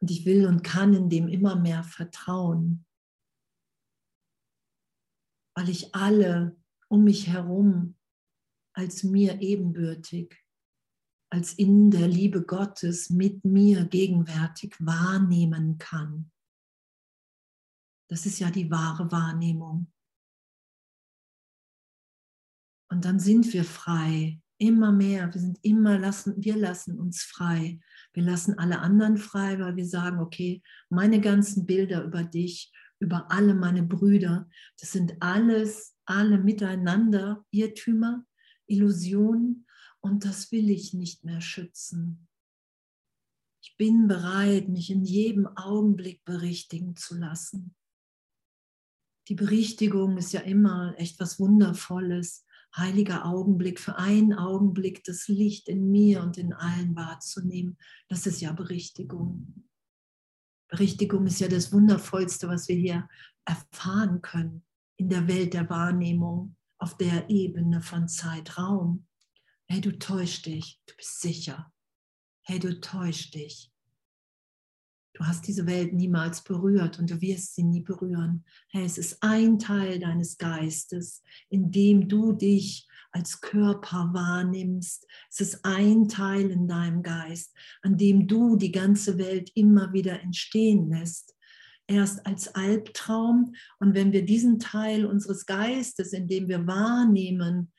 [0.00, 2.86] Und ich will und kann in dem immer mehr vertrauen,
[5.54, 6.56] weil ich alle
[6.88, 7.98] um mich herum
[8.72, 10.34] als mir ebenbürtig,
[11.30, 16.32] als in der Liebe Gottes mit mir gegenwärtig wahrnehmen kann.
[18.10, 19.90] Das ist ja die wahre Wahrnehmung.
[22.90, 25.32] Und dann sind wir frei Immer mehr.
[25.32, 27.80] Wir sind immer lassen, wir lassen uns frei.
[28.12, 33.30] Wir lassen alle anderen frei, weil wir sagen, okay, meine ganzen Bilder über dich, über
[33.30, 38.26] alle meine Brüder, das sind alles, alle miteinander Irrtümer,
[38.66, 39.66] Illusionen
[40.00, 42.28] und das will ich nicht mehr schützen.
[43.62, 47.74] Ich bin bereit, mich in jedem Augenblick berichtigen zu lassen.
[49.30, 52.44] Die Berichtigung ist ja immer echt was Wundervolles
[52.76, 58.40] heiliger Augenblick, für einen Augenblick das Licht in mir und in allen wahrzunehmen, das ist
[58.40, 59.68] ja Berichtigung.
[60.68, 63.08] Berichtigung ist ja das Wundervollste, was wir hier
[63.44, 64.64] erfahren können
[64.96, 69.06] in der Welt der Wahrnehmung, auf der Ebene von Zeitraum.
[69.68, 71.72] Hey, du täuschst dich, du bist sicher.
[72.42, 73.69] Hey, du täuschst dich.
[75.20, 78.42] Du hast diese Welt niemals berührt und du wirst sie nie berühren.
[78.70, 85.06] Hey, es ist ein Teil deines Geistes, in dem du dich als Körper wahrnimmst.
[85.30, 90.22] Es ist ein Teil in deinem Geist, an dem du die ganze Welt immer wieder
[90.22, 91.36] entstehen lässt.
[91.86, 93.52] Erst als Albtraum.
[93.78, 97.70] Und wenn wir diesen Teil unseres Geistes, in dem wir wahrnehmen,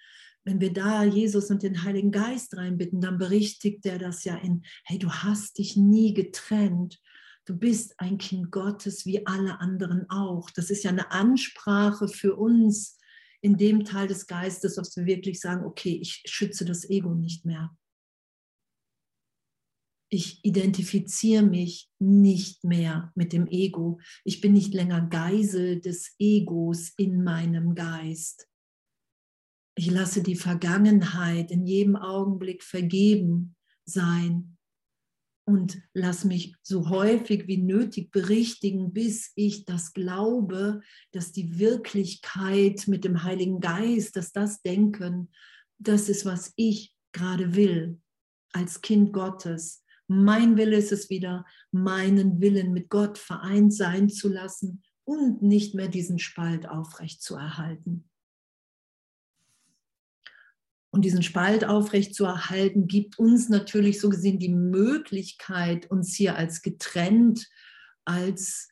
[0.43, 4.61] wenn wir da Jesus und den Heiligen Geist reinbitten, dann berichtigt er das ja in,
[4.85, 6.99] hey, du hast dich nie getrennt.
[7.45, 10.49] Du bist ein Kind Gottes wie alle anderen auch.
[10.51, 12.99] Das ist ja eine Ansprache für uns
[13.41, 17.45] in dem Teil des Geistes, dass wir wirklich sagen, okay, ich schütze das Ego nicht
[17.45, 17.75] mehr.
[20.13, 23.99] Ich identifiziere mich nicht mehr mit dem Ego.
[24.23, 28.47] Ich bin nicht länger Geisel des Egos in meinem Geist.
[29.75, 34.57] Ich lasse die Vergangenheit in jedem Augenblick vergeben sein
[35.51, 40.79] und lass mich so häufig wie nötig berichtigen, bis ich das glaube,
[41.11, 45.29] dass die Wirklichkeit mit dem Heiligen Geist, dass das Denken,
[45.77, 47.99] das ist, was ich gerade will
[48.53, 49.83] als Kind Gottes.
[50.07, 55.75] Mein Wille ist es wieder, meinen Willen mit Gott vereint sein zu lassen und nicht
[55.75, 58.09] mehr diesen Spalt aufrecht zu erhalten.
[60.93, 66.35] Und diesen Spalt aufrecht zu erhalten, gibt uns natürlich so gesehen die Möglichkeit, uns hier
[66.35, 67.47] als getrennt,
[68.03, 68.67] als,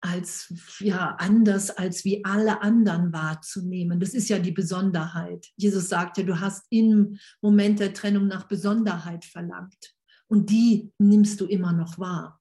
[0.00, 4.00] als ja, anders als wie alle anderen wahrzunehmen.
[4.00, 5.48] Das ist ja die Besonderheit.
[5.56, 9.94] Jesus sagte, du hast im Moment der Trennung nach Besonderheit verlangt.
[10.28, 12.40] Und die nimmst du immer noch wahr.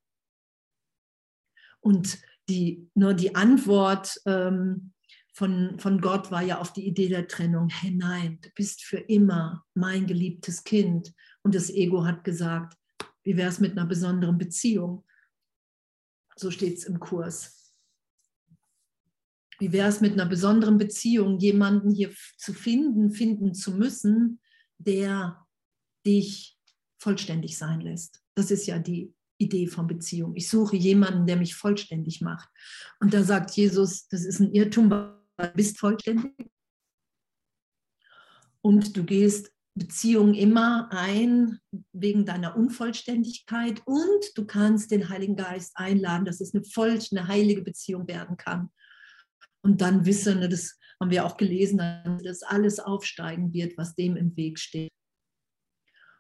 [1.82, 4.94] Und die, nur die Antwort, ähm,
[5.36, 9.00] von, von Gott war ja auf die Idee der Trennung, hey nein, du bist für
[9.00, 11.14] immer mein geliebtes Kind.
[11.44, 12.78] Und das Ego hat gesagt,
[13.24, 15.04] wie wäre es mit einer besonderen Beziehung?
[16.38, 17.74] So steht es im Kurs.
[19.60, 24.40] Wie wäre es mit einer besonderen Beziehung, jemanden hier zu finden, finden zu müssen,
[24.78, 25.46] der
[26.06, 26.58] dich
[26.98, 28.24] vollständig sein lässt?
[28.36, 30.34] Das ist ja die Idee von Beziehung.
[30.36, 32.48] Ich suche jemanden, der mich vollständig macht.
[33.02, 34.90] Und da sagt Jesus, das ist ein Irrtum,
[35.54, 36.34] bist vollständig.
[38.62, 41.60] Und du gehst Beziehungen immer ein
[41.92, 47.28] wegen deiner Unvollständigkeit und du kannst den Heiligen Geist einladen, dass es eine voll, eine
[47.28, 48.70] heilige Beziehung werden kann.
[49.62, 51.80] Und dann wissen, das haben wir auch gelesen,
[52.24, 54.92] dass alles aufsteigen wird, was dem im Weg steht.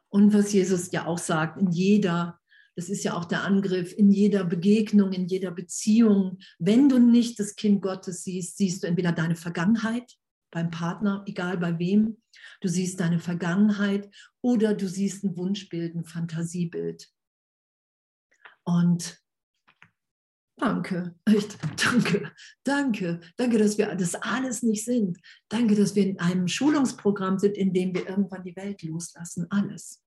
[0.09, 2.39] Und was Jesus ja auch sagt, in jeder
[2.75, 6.39] das ist ja auch der Angriff in jeder Begegnung, in jeder Beziehung.
[6.59, 10.13] Wenn du nicht das Kind Gottes siehst, siehst du entweder deine Vergangenheit
[10.51, 12.21] beim Partner, egal bei wem.
[12.61, 14.09] Du siehst deine Vergangenheit
[14.41, 17.09] oder du siehst ein Wunschbild, ein Fantasiebild.
[18.63, 19.21] Und
[20.57, 22.31] Danke, echt, danke,
[22.63, 25.19] danke, danke, dass wir das alles nicht sind.
[25.49, 29.47] Danke, dass wir in einem Schulungsprogramm sind, in dem wir irgendwann die Welt loslassen.
[29.49, 30.04] Alles.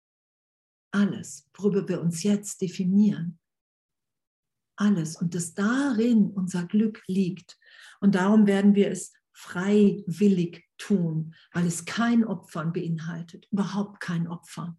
[0.90, 3.38] Alles, worüber wir uns jetzt definieren.
[4.77, 5.16] Alles.
[5.16, 7.59] Und dass darin unser Glück liegt.
[8.01, 14.78] Und darum werden wir es freiwillig tun, weil es kein Opfern beinhaltet, überhaupt kein Opfern.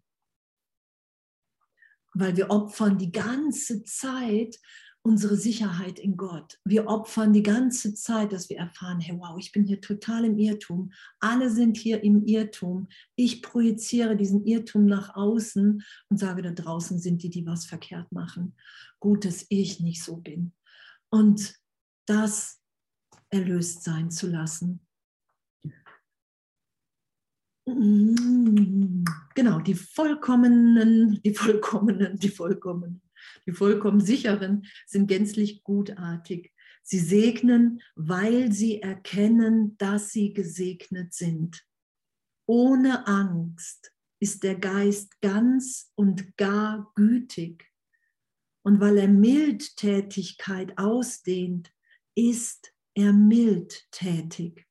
[2.12, 4.58] Weil wir opfern die ganze Zeit
[5.02, 6.58] unsere Sicherheit in Gott.
[6.64, 10.38] Wir opfern die ganze Zeit, dass wir erfahren, hey, wow, ich bin hier total im
[10.38, 10.92] Irrtum.
[11.20, 12.88] Alle sind hier im Irrtum.
[13.16, 18.12] Ich projiziere diesen Irrtum nach außen und sage, da draußen sind die, die was verkehrt
[18.12, 18.54] machen.
[18.98, 20.52] Gut, dass ich nicht so bin.
[21.08, 21.54] Und
[22.06, 22.60] das
[23.30, 24.80] erlöst sein zu lassen.
[27.64, 33.00] Genau, die vollkommenen, die vollkommenen, die vollkommenen
[33.50, 36.52] die vollkommen sicheren sind gänzlich gutartig.
[36.82, 41.66] Sie segnen, weil sie erkennen, dass sie gesegnet sind.
[42.46, 47.66] Ohne Angst ist der Geist ganz und gar gütig.
[48.62, 51.72] Und weil er Mildtätigkeit ausdehnt,
[52.14, 54.66] ist er mildtätig.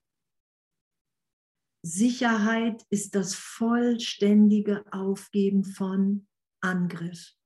[1.81, 6.27] Sicherheit ist das vollständige Aufgeben von
[6.61, 7.38] Angriff.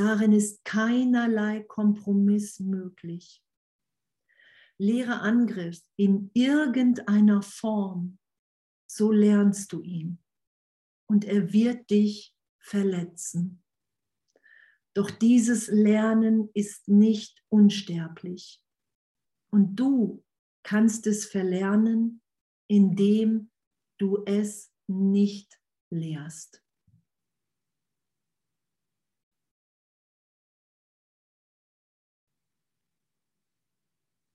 [0.00, 3.44] Darin ist keinerlei Kompromiss möglich.
[4.78, 8.18] Lehre Angriff in irgendeiner Form,
[8.90, 10.18] so lernst du ihn.
[11.06, 13.62] Und er wird dich verletzen.
[14.94, 18.64] Doch dieses Lernen ist nicht unsterblich.
[19.50, 20.24] Und du
[20.62, 22.22] kannst es verlernen,
[22.68, 23.50] indem
[23.98, 26.64] du es nicht lehrst.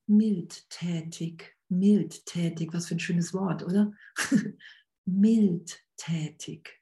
[0.08, 3.94] Mildtätig, mildtätig, was für ein schönes Wort, oder?
[5.06, 6.82] mildtätig.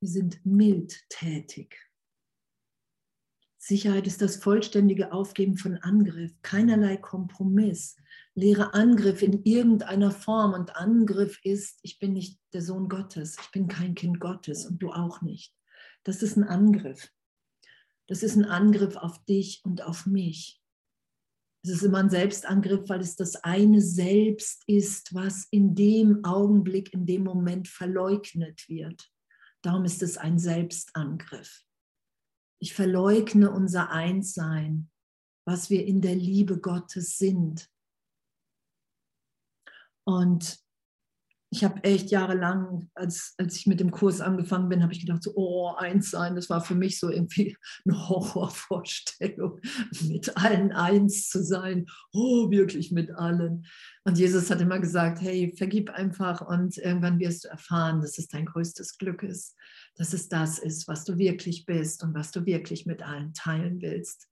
[0.00, 1.78] Wir sind mildtätig.
[3.64, 7.94] Sicherheit ist das vollständige Aufgeben von Angriff, keinerlei Kompromiss.
[8.34, 13.50] Lehre Angriff in irgendeiner Form und Angriff ist, ich bin nicht der Sohn Gottes, ich
[13.52, 15.54] bin kein Kind Gottes und du auch nicht.
[16.02, 17.12] Das ist ein Angriff.
[18.08, 20.61] Das ist ein Angriff auf dich und auf mich.
[21.64, 26.92] Es ist immer ein Selbstangriff, weil es das eine Selbst ist, was in dem Augenblick,
[26.92, 29.08] in dem Moment verleugnet wird.
[29.62, 31.64] Darum ist es ein Selbstangriff.
[32.60, 34.90] Ich verleugne unser Einssein,
[35.46, 37.68] was wir in der Liebe Gottes sind.
[40.04, 40.60] Und
[41.52, 45.22] ich habe echt jahrelang, als, als ich mit dem Kurs angefangen bin, habe ich gedacht,
[45.22, 49.60] so, oh, eins sein, das war für mich so irgendwie eine Horrorvorstellung,
[50.00, 51.84] mit allen eins zu sein.
[52.14, 53.66] Oh, wirklich mit allen.
[54.04, 58.28] Und Jesus hat immer gesagt, hey, vergib einfach und irgendwann wirst du erfahren, dass es
[58.28, 59.54] dein größtes Glück ist,
[59.96, 63.82] dass es das ist, was du wirklich bist und was du wirklich mit allen teilen
[63.82, 64.26] willst.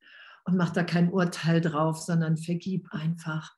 [0.47, 3.55] Und mach da kein Urteil drauf, sondern vergib einfach.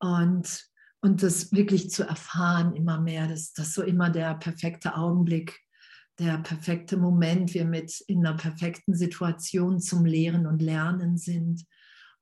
[0.00, 0.66] Und
[1.02, 5.60] und das wirklich zu erfahren immer mehr, dass das so immer der perfekte Augenblick,
[6.18, 11.64] der perfekte Moment, wir mit in einer perfekten Situation zum Lehren und Lernen sind.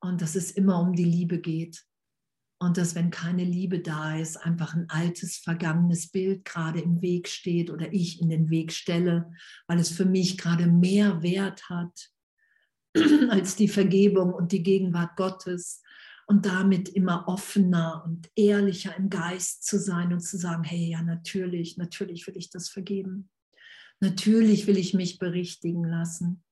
[0.00, 1.84] Und dass es immer um die Liebe geht.
[2.58, 7.28] Und dass wenn keine Liebe da ist, einfach ein altes, vergangenes Bild gerade im Weg
[7.28, 9.30] steht oder ich in den Weg stelle,
[9.66, 12.10] weil es für mich gerade mehr Wert hat
[13.30, 15.82] als die Vergebung und die Gegenwart Gottes
[16.26, 21.02] und damit immer offener und ehrlicher im Geist zu sein und zu sagen, hey, ja,
[21.02, 23.30] natürlich, natürlich will ich das vergeben.
[24.00, 26.42] Natürlich will ich mich berichtigen lassen.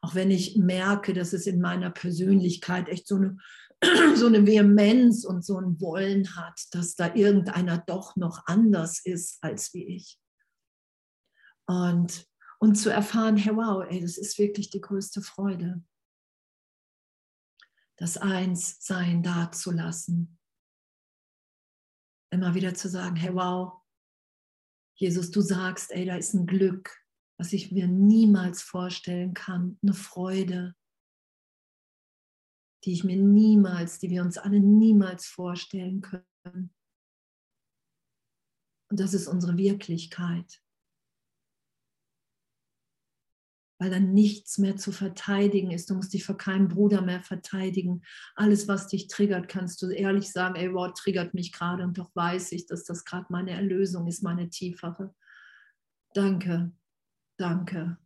[0.00, 3.36] Auch wenn ich merke, dass es in meiner Persönlichkeit echt so eine,
[4.16, 9.38] so eine Vehemenz und so ein Wollen hat, dass da irgendeiner doch noch anders ist
[9.42, 10.18] als wie ich.
[11.66, 12.26] Und,
[12.58, 15.82] und zu erfahren, hey, wow, ey, das ist wirklich die größte Freude
[18.00, 20.38] das Einssein dazulassen.
[22.32, 23.82] Immer wieder zu sagen, hey wow,
[24.94, 27.04] Jesus, du sagst, ey, da ist ein Glück,
[27.38, 30.74] was ich mir niemals vorstellen kann, eine Freude,
[32.84, 36.74] die ich mir niemals, die wir uns alle niemals vorstellen können.
[38.90, 40.62] Und das ist unsere Wirklichkeit.
[43.80, 45.88] Weil dann nichts mehr zu verteidigen ist.
[45.88, 48.02] Du musst dich vor keinem Bruder mehr verteidigen.
[48.34, 52.14] Alles, was dich triggert, kannst du ehrlich sagen, ey, wow, triggert mich gerade und doch
[52.14, 55.14] weiß ich, dass das gerade meine Erlösung ist, meine tiefere.
[56.12, 56.72] Danke,
[57.38, 57.96] danke,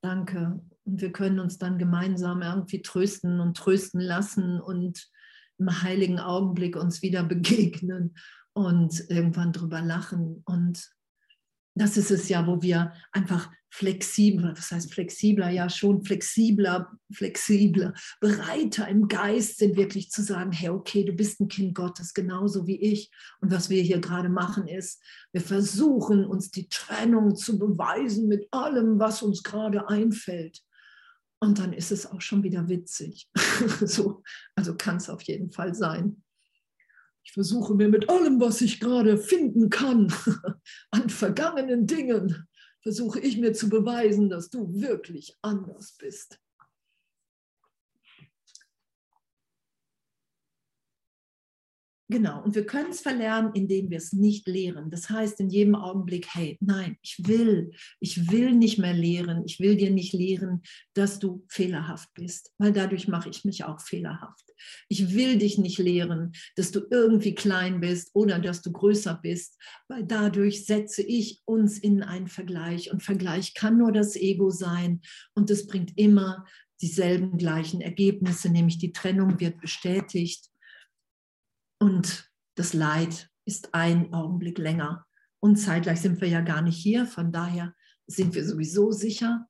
[0.00, 0.60] danke.
[0.84, 5.10] Und wir können uns dann gemeinsam irgendwie trösten und trösten lassen und
[5.58, 8.16] im heiligen Augenblick uns wieder begegnen
[8.52, 10.88] und irgendwann drüber lachen und
[11.76, 17.92] das ist es ja, wo wir einfach flexibler, das heißt flexibler, ja schon flexibler, flexibler,
[18.20, 22.66] bereiter im Geist sind, wirklich zu sagen, hey, okay, du bist ein Kind Gottes, genauso
[22.66, 23.10] wie ich.
[23.40, 25.02] Und was wir hier gerade machen, ist,
[25.32, 30.62] wir versuchen uns die Trennung zu beweisen mit allem, was uns gerade einfällt.
[31.40, 33.28] Und dann ist es auch schon wieder witzig.
[33.84, 34.22] so,
[34.54, 36.22] also kann es auf jeden Fall sein.
[37.26, 40.14] Ich versuche mir mit allem, was ich gerade finden kann,
[40.92, 42.46] an vergangenen Dingen,
[42.82, 46.38] versuche ich mir zu beweisen, dass du wirklich anders bist.
[52.08, 54.90] Genau, und wir können es verlernen, indem wir es nicht lehren.
[54.90, 59.58] Das heißt in jedem Augenblick, hey, nein, ich will, ich will nicht mehr lehren, ich
[59.58, 60.62] will dir nicht lehren,
[60.94, 64.44] dass du fehlerhaft bist, weil dadurch mache ich mich auch fehlerhaft.
[64.88, 69.58] Ich will dich nicht lehren, dass du irgendwie klein bist oder dass du größer bist,
[69.88, 75.00] weil dadurch setze ich uns in einen Vergleich und Vergleich kann nur das Ego sein
[75.34, 76.46] und es bringt immer
[76.80, 80.50] dieselben gleichen Ergebnisse, nämlich die Trennung wird bestätigt
[81.80, 85.06] und das Leid ist ein Augenblick länger.
[85.40, 87.74] Und zeitgleich sind wir ja gar nicht hier, von daher
[88.06, 89.48] sind wir sowieso sicher.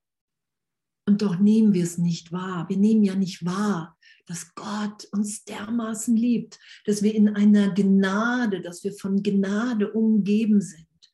[1.07, 2.67] Und doch nehmen wir es nicht wahr.
[2.67, 8.61] Wir nehmen ja nicht wahr, dass Gott uns dermaßen liebt, dass wir in einer Gnade,
[8.61, 11.13] dass wir von Gnade umgeben sind,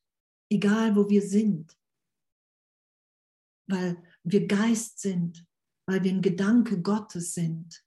[0.49, 1.77] egal wo wir sind.
[3.69, 5.45] Weil wir Geist sind,
[5.87, 7.85] weil wir ein Gedanke Gottes sind.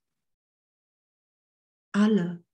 [1.92, 2.45] Alle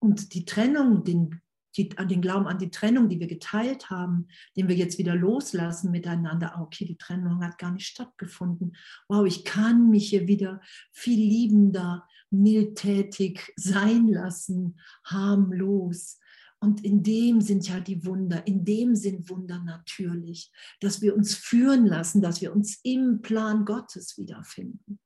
[0.00, 1.40] und die Trennung, den,
[1.76, 5.14] die, an den Glauben an die Trennung, die wir geteilt haben, den wir jetzt wieder
[5.14, 6.56] loslassen miteinander.
[6.56, 8.76] Ah, okay, die Trennung hat gar nicht stattgefunden.
[9.08, 10.60] Wow, ich kann mich hier wieder
[10.92, 16.18] viel liebender, mildtätig sein lassen, harmlos.
[16.60, 21.34] Und in dem sind ja die Wunder, in dem sind Wunder natürlich, dass wir uns
[21.34, 24.98] führen lassen, dass wir uns im Plan Gottes wiederfinden.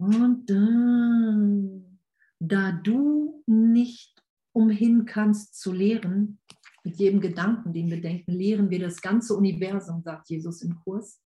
[0.00, 1.98] Und dann,
[2.38, 4.18] da du nicht
[4.52, 6.38] umhin kannst zu lehren,
[6.82, 11.20] mit jedem Gedanken, den wir denken, lehren wir das ganze Universum, sagt Jesus im Kurs.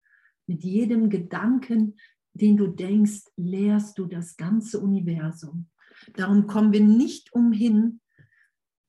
[0.48, 1.98] Mit jedem Gedanken,
[2.32, 5.70] den du denkst, lehrst du das ganze Universum.
[6.14, 8.00] Darum kommen wir nicht umhin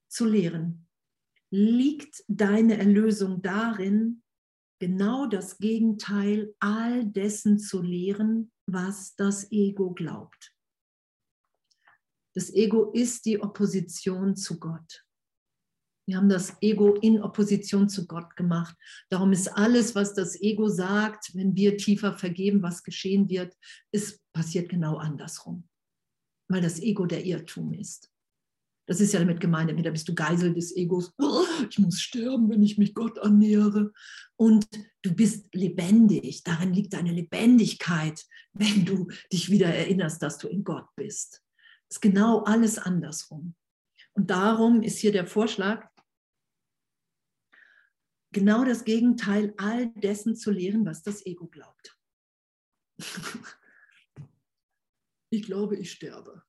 [0.09, 0.87] zu lehren.
[1.51, 4.23] Liegt deine Erlösung darin,
[4.79, 10.55] genau das Gegenteil all dessen zu lehren, was das Ego glaubt.
[12.35, 15.05] Das Ego ist die Opposition zu Gott.
[16.09, 18.77] Wir haben das Ego in Opposition zu Gott gemacht.
[19.09, 23.57] Darum ist alles, was das Ego sagt, wenn wir tiefer vergeben, was geschehen wird,
[23.93, 25.69] ist passiert genau andersrum,
[26.49, 28.12] weil das Ego der Irrtum ist.
[28.87, 31.13] Das ist ja damit gemeint, entweder bist du Geisel des Egos,
[31.71, 33.93] ich muss sterben, wenn ich mich Gott annähere.
[34.37, 34.67] Und
[35.03, 40.65] du bist lebendig, darin liegt deine Lebendigkeit, wenn du dich wieder erinnerst, dass du in
[40.65, 41.43] Gott bist.
[41.89, 43.55] Das ist genau alles andersrum.
[44.15, 45.89] Und darum ist hier der Vorschlag,
[48.33, 51.97] genau das Gegenteil all dessen zu lehren, was das Ego glaubt.
[55.35, 56.43] Ich glaube, ich sterbe.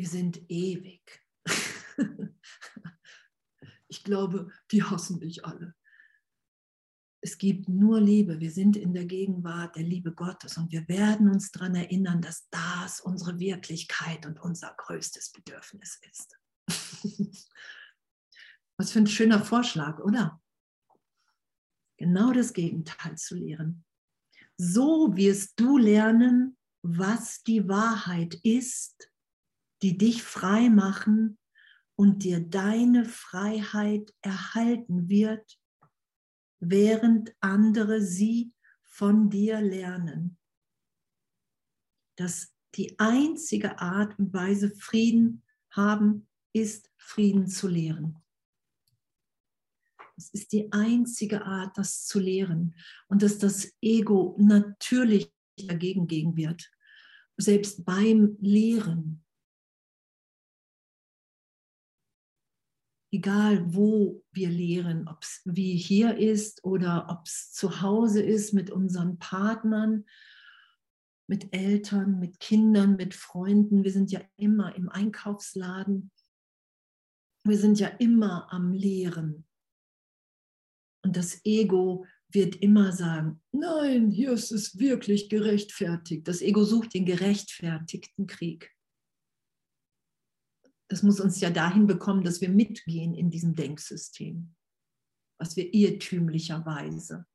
[0.00, 1.02] Wir sind ewig.
[3.92, 5.74] Ich glaube, die hassen dich alle.
[7.20, 8.38] Es gibt nur Liebe.
[8.38, 12.48] Wir sind in der Gegenwart der Liebe Gottes und wir werden uns daran erinnern, dass
[12.50, 16.38] das unsere Wirklichkeit und unser größtes Bedürfnis ist.
[18.78, 20.40] Was für ein schöner Vorschlag, oder?
[21.96, 23.84] Genau das Gegenteil zu lehren.
[24.56, 29.09] So wirst du lernen, was die Wahrheit ist
[29.82, 31.38] die dich frei machen
[31.96, 35.58] und dir deine Freiheit erhalten wird,
[36.60, 38.52] während andere sie
[38.82, 40.38] von dir lernen.
[42.16, 48.18] Dass die einzige Art und Weise Frieden haben, ist Frieden zu lehren.
[50.16, 52.74] Es ist die einzige Art, das zu lehren
[53.08, 56.70] und dass das Ego natürlich dagegen gehen wird.
[57.38, 59.24] Selbst beim Lehren
[63.10, 68.52] egal wo wir lehren, ob es wie hier ist oder ob es zu Hause ist
[68.52, 70.04] mit unseren Partnern,
[71.26, 73.84] mit Eltern, mit Kindern, mit Freunden.
[73.84, 76.10] Wir sind ja immer im Einkaufsladen.
[77.44, 79.46] Wir sind ja immer am Lehren.
[81.02, 86.28] Und das Ego wird immer sagen, nein, hier ist es wirklich gerechtfertigt.
[86.28, 88.70] Das Ego sucht den gerechtfertigten Krieg
[90.90, 94.56] das muss uns ja dahin bekommen, dass wir mitgehen in diesem Denksystem,
[95.38, 97.28] was wir irrtümlicherweise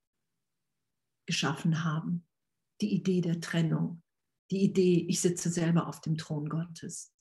[1.26, 2.28] geschaffen haben.
[2.82, 4.04] Die Idee der Trennung,
[4.52, 7.16] die Idee, ich sitze selber auf dem Thron Gottes.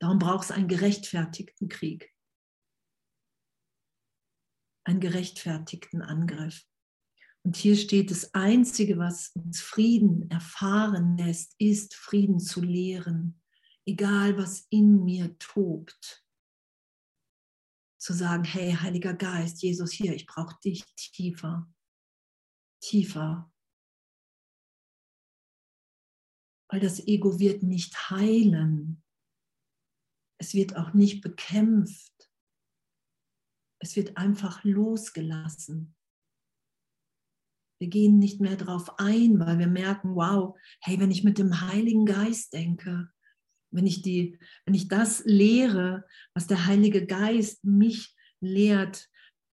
[0.00, 2.12] Darum braucht es einen gerechtfertigten Krieg,
[4.84, 6.66] einen gerechtfertigten Angriff.
[7.44, 13.40] Und hier steht, das Einzige, was uns Frieden erfahren lässt, ist Frieden zu lehren
[13.86, 16.24] egal was in mir tobt,
[17.98, 21.72] zu sagen, hey, Heiliger Geist, Jesus hier, ich brauche dich tiefer,
[22.80, 23.52] tiefer.
[26.68, 29.02] Weil das Ego wird nicht heilen.
[30.38, 32.30] Es wird auch nicht bekämpft.
[33.80, 35.96] Es wird einfach losgelassen.
[37.80, 41.60] Wir gehen nicht mehr darauf ein, weil wir merken, wow, hey, wenn ich mit dem
[41.60, 43.12] Heiligen Geist denke,
[43.76, 46.04] wenn ich, die, wenn ich das lehre,
[46.34, 49.08] was der Heilige Geist mich lehrt,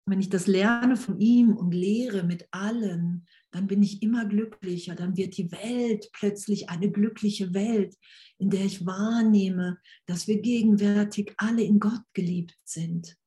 [0.09, 4.95] wenn ich das lerne von ihm und lehre mit allen, dann bin ich immer glücklicher.
[4.95, 7.95] Dann wird die Welt plötzlich eine glückliche Welt,
[8.39, 13.19] in der ich wahrnehme, dass wir gegenwärtig alle in Gott geliebt sind.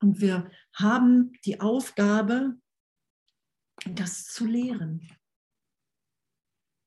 [0.00, 2.56] Und wir haben die Aufgabe,
[3.86, 5.08] das zu lehren.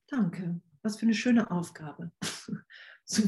[0.07, 0.61] Danke.
[0.85, 2.11] Was für eine schöne Aufgabe.
[3.07, 3.21] So,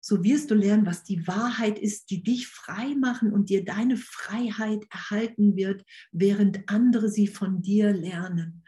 [0.00, 3.96] so wirst du lernen, was die Wahrheit ist, die dich frei machen und dir deine
[3.96, 8.62] Freiheit erhalten wird, während andere sie von dir lernen.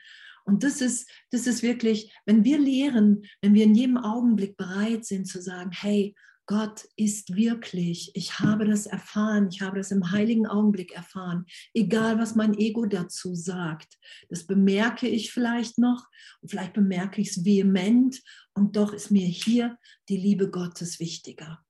[0.45, 5.05] Und das ist, das ist wirklich, wenn wir lehren, wenn wir in jedem Augenblick bereit
[5.05, 6.17] sind zu sagen, hey,
[6.51, 8.11] Gott ist wirklich.
[8.15, 9.51] Ich habe das erfahren.
[9.53, 11.47] Ich habe das im heiligen Augenblick erfahren.
[11.75, 13.97] Egal, was mein Ego dazu sagt.
[14.29, 16.09] Das bemerke ich vielleicht noch
[16.41, 18.21] und vielleicht bemerke ich es vehement
[18.53, 19.79] und doch ist mir hier
[20.09, 21.65] die Liebe Gottes wichtiger.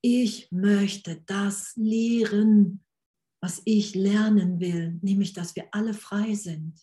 [0.00, 2.84] Ich möchte das lehren,
[3.42, 6.78] was ich lernen will, nämlich, dass wir alle frei sind.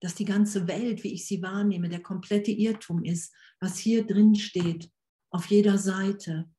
[0.00, 4.34] Dass die ganze Welt, wie ich sie wahrnehme, der komplette Irrtum ist, was hier drin
[4.34, 4.88] steht
[5.30, 6.50] auf jeder Seite.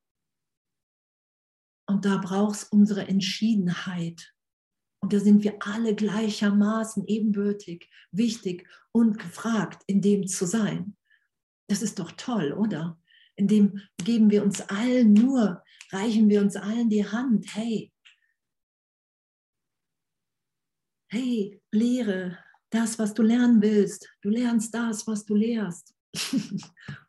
[1.88, 4.34] Und da braucht es unsere Entschiedenheit.
[5.01, 10.97] Und da sind wir alle gleichermaßen ebenbürtig, wichtig und gefragt, in dem zu sein.
[11.67, 12.99] Das ist doch toll, oder?
[13.36, 17.55] In dem geben wir uns allen nur, reichen wir uns allen die Hand.
[17.55, 17.93] Hey,
[21.09, 22.38] hey, lehre
[22.70, 24.07] das, was du lernen willst.
[24.22, 25.95] Du lernst das, was du lehrst.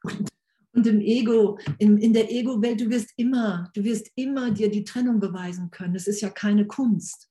[0.04, 0.30] und
[0.72, 4.84] und im Ego, in, in der Ego-Welt, du wirst immer, du wirst immer dir die
[4.84, 5.96] Trennung beweisen können.
[5.96, 7.28] Es ist ja keine Kunst.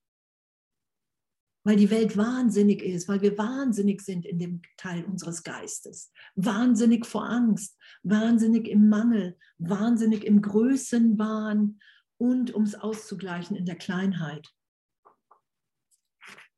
[1.65, 6.11] Weil die Welt wahnsinnig ist, weil wir wahnsinnig sind in dem Teil unseres Geistes.
[6.35, 11.79] Wahnsinnig vor Angst, wahnsinnig im Mangel, wahnsinnig im Größenwahn
[12.17, 14.47] und um es auszugleichen in der Kleinheit.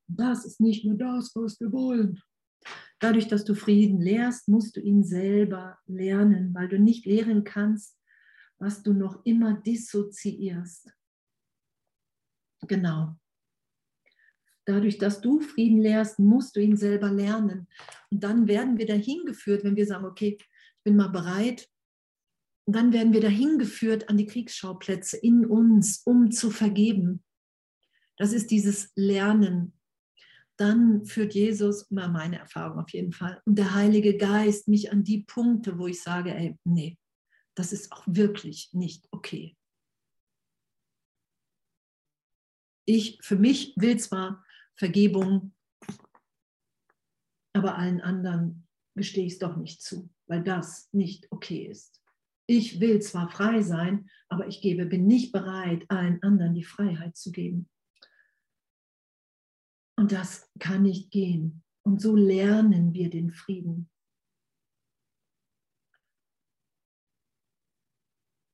[0.08, 2.22] Das ist nicht nur das, was wir wollen.
[3.02, 7.98] Dadurch, dass du Frieden lehrst, musst du ihn selber lernen, weil du nicht lehren kannst,
[8.60, 10.94] was du noch immer dissoziierst.
[12.68, 13.16] Genau.
[14.66, 17.68] Dadurch, dass du Frieden lehrst, musst du ihn selber lernen.
[18.12, 21.68] Und dann werden wir dahin geführt, wenn wir sagen, okay, ich bin mal bereit.
[22.66, 27.24] Und dann werden wir dahin geführt an die Kriegsschauplätze in uns, um zu vergeben.
[28.18, 29.74] Das ist dieses Lernen,
[30.62, 35.04] dann führt Jesus, mal meine Erfahrung auf jeden Fall, und der Heilige Geist mich an
[35.04, 36.98] die Punkte, wo ich sage, ey, nee,
[37.56, 39.58] das ist auch wirklich nicht okay.
[42.86, 44.46] Ich für mich will zwar
[44.76, 45.54] Vergebung,
[47.54, 52.02] aber allen anderen gestehe ich es doch nicht zu, weil das nicht okay ist.
[52.48, 57.16] Ich will zwar frei sein, aber ich gebe, bin nicht bereit, allen anderen die Freiheit
[57.16, 57.70] zu geben.
[60.02, 61.62] Und das kann nicht gehen.
[61.86, 63.88] Und so lernen wir den Frieden.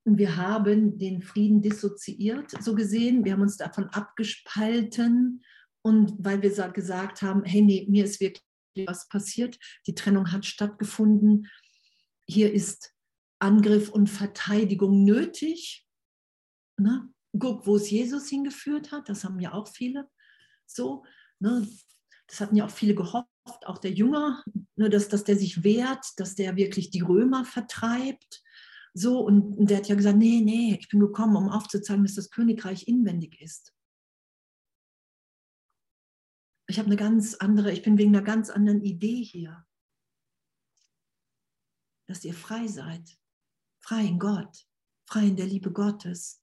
[0.05, 3.23] Und wir haben den Frieden dissoziiert, so gesehen.
[3.23, 5.41] Wir haben uns davon abgespalten.
[5.85, 8.43] Und weil wir gesagt haben, hey, nee, mir ist wirklich
[8.85, 9.57] was passiert.
[9.85, 11.47] Die Trennung hat stattgefunden.
[12.29, 12.93] Hier ist
[13.39, 15.87] Angriff und Verteidigung nötig.
[16.77, 17.07] Na,
[17.39, 19.07] guck, wo es Jesus hingeführt hat.
[19.07, 20.09] Das haben ja auch viele.
[20.65, 21.05] So,
[21.39, 21.67] Ne?
[22.27, 23.27] Das hatten ja auch viele gehofft,
[23.65, 24.43] auch der Jünger,
[24.75, 28.43] ne, dass, dass der sich wehrt, dass der wirklich die Römer vertreibt.
[28.93, 32.15] So, und, und der hat ja gesagt, nee, nee, ich bin gekommen, um aufzuzeigen, dass
[32.15, 33.73] das Königreich inwendig ist.
[36.69, 39.65] Ich habe eine ganz andere, ich bin wegen einer ganz anderen Idee hier.
[42.07, 43.17] Dass ihr frei seid.
[43.79, 44.67] Frei in Gott.
[45.05, 46.41] Frei in der Liebe Gottes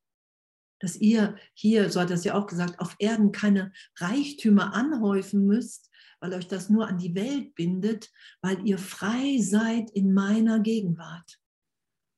[0.81, 5.91] dass ihr hier, so hat es ja auch gesagt, auf Erden keine Reichtümer anhäufen müsst,
[6.21, 8.11] weil euch das nur an die Welt bindet,
[8.41, 11.39] weil ihr frei seid in meiner Gegenwart,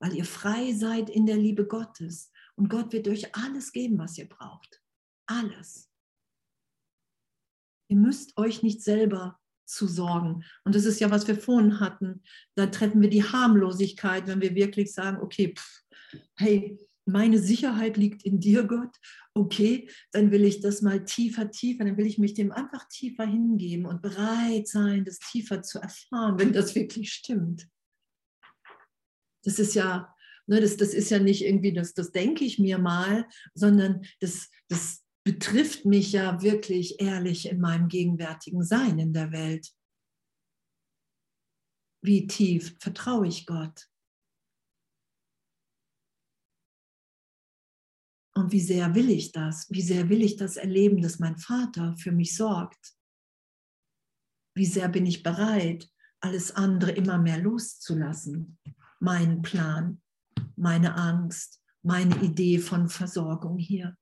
[0.01, 2.31] weil ihr frei seid in der Liebe Gottes.
[2.57, 4.83] Und Gott wird euch alles geben, was ihr braucht.
[5.27, 5.91] Alles.
[7.89, 10.45] Ihr müsst euch nicht selber zu sorgen.
[10.65, 12.23] Und das ist ja, was wir vorhin hatten.
[12.55, 15.83] Da treffen wir die Harmlosigkeit, wenn wir wirklich sagen, okay, pff,
[16.37, 18.97] hey, meine Sicherheit liegt in dir, Gott,
[19.33, 23.25] okay, dann will ich das mal tiefer, tiefer, dann will ich mich dem einfach tiefer
[23.25, 27.69] hingeben und bereit sein, das tiefer zu erfahren, wenn das wirklich stimmt.
[29.45, 30.13] Das ist ja,
[30.47, 34.51] ne, das, das ist ja nicht irgendwie, das, das denke ich mir mal, sondern das,
[34.69, 39.73] das betrifft mich ja wirklich ehrlich in meinem gegenwärtigen Sein in der Welt.
[42.03, 43.89] Wie tief vertraue ich Gott?
[48.37, 49.67] Und wie sehr will ich das?
[49.71, 52.95] Wie sehr will ich das erleben, dass mein Vater für mich sorgt?
[54.55, 55.89] Wie sehr bin ich bereit,
[56.21, 58.59] alles andere immer mehr loszulassen?
[59.01, 60.03] Meinen Plan,
[60.55, 63.97] meine Angst, meine Idee von Versorgung hier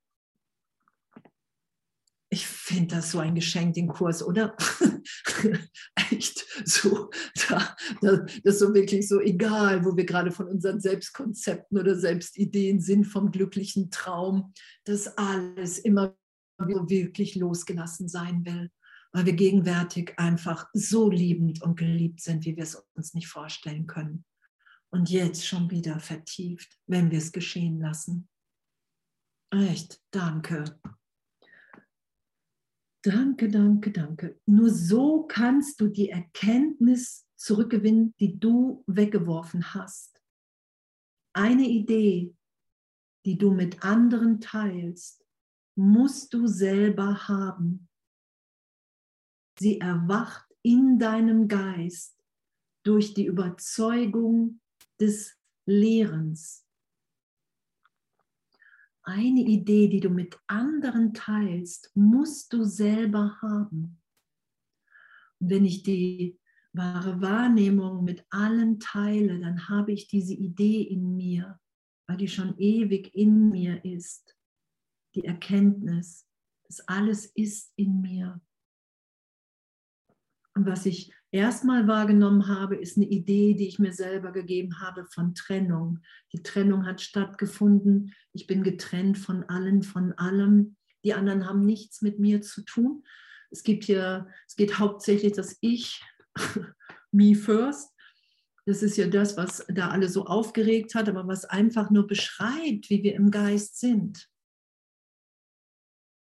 [2.35, 4.57] ich finde das so ein Geschenk, den Kurs, oder?
[6.11, 7.09] Echt so,
[7.47, 11.95] da, da, das ist so wirklich so egal, wo wir gerade von unseren Selbstkonzepten oder
[11.95, 16.17] Selbstideen sind, vom glücklichen Traum, dass alles immer
[16.57, 18.69] wirklich losgelassen sein will,
[19.13, 23.87] weil wir gegenwärtig einfach so liebend und geliebt sind, wie wir es uns nicht vorstellen
[23.87, 24.25] können.
[24.89, 28.27] Und jetzt schon wieder vertieft, wenn wir es geschehen lassen.
[29.51, 30.65] Echt, danke.
[33.05, 34.41] Danke, danke, danke.
[34.47, 40.19] Nur so kannst du die Erkenntnis zurückgewinnen, die du weggeworfen hast.
[41.31, 42.35] Eine Idee,
[43.23, 45.23] die du mit anderen teilst,
[45.75, 47.87] musst du selber haben.
[49.59, 52.19] Sie erwacht in deinem Geist
[52.83, 54.61] durch die Überzeugung
[54.99, 55.37] des
[55.67, 56.64] Lehrens
[59.05, 64.01] eine Idee, die du mit anderen teilst, musst du selber haben.
[65.39, 66.39] Und wenn ich die
[66.73, 71.59] wahre Wahrnehmung mit allen teile, dann habe ich diese Idee in mir,
[72.07, 74.35] weil die schon ewig in mir ist.
[75.15, 76.27] Die Erkenntnis,
[76.63, 78.41] dass alles ist in mir.
[80.55, 85.05] Und was ich erstmal wahrgenommen habe, ist eine Idee, die ich mir selber gegeben habe
[85.05, 85.99] von Trennung.
[86.31, 88.13] Die Trennung hat stattgefunden.
[88.31, 90.77] Ich bin getrennt von allen, von allem.
[91.03, 93.03] Die anderen haben nichts mit mir zu tun.
[93.51, 96.01] Es gibt hier, es geht hauptsächlich das Ich,
[97.11, 97.91] me first.
[98.65, 102.89] Das ist ja das, was da alle so aufgeregt hat, aber was einfach nur beschreibt,
[102.89, 104.27] wie wir im Geist sind.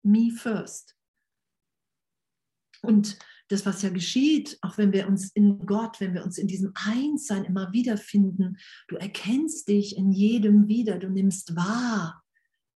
[0.03, 0.97] Me first.
[2.81, 3.19] Und
[3.51, 6.73] das, was ja geschieht, auch wenn wir uns in Gott, wenn wir uns in diesem
[6.75, 12.23] Einssein immer wiederfinden, du erkennst dich in jedem wieder, du nimmst wahr,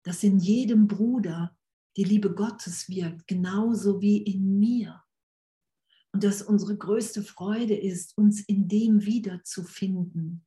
[0.03, 1.55] dass in jedem Bruder
[1.99, 5.03] die Liebe Gottes wirkt, genauso wie in mir.
[6.13, 10.47] Und dass unsere größte Freude ist, uns in dem wiederzufinden.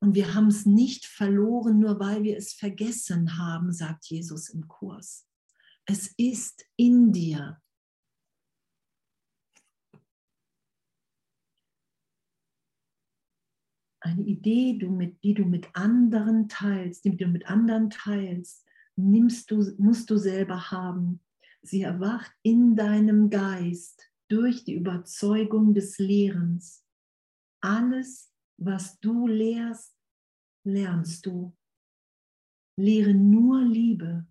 [0.00, 4.66] Und wir haben es nicht verloren, nur weil wir es vergessen haben, sagt Jesus im
[4.66, 5.28] Kurs.
[5.86, 7.61] Es ist in dir.
[14.02, 19.50] Eine Idee, du mit, die du mit anderen teilst, die du mit anderen teilst, nimmst
[19.50, 21.20] du, musst du selber haben.
[21.62, 26.84] Sie erwacht in deinem Geist durch die Überzeugung des Lehrens.
[27.60, 29.96] Alles, was du lehrst,
[30.64, 31.56] lernst du.
[32.76, 34.26] Lehre nur Liebe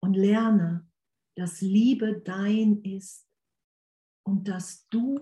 [0.00, 0.88] und lerne,
[1.36, 3.26] dass Liebe dein ist
[4.24, 5.20] und dass du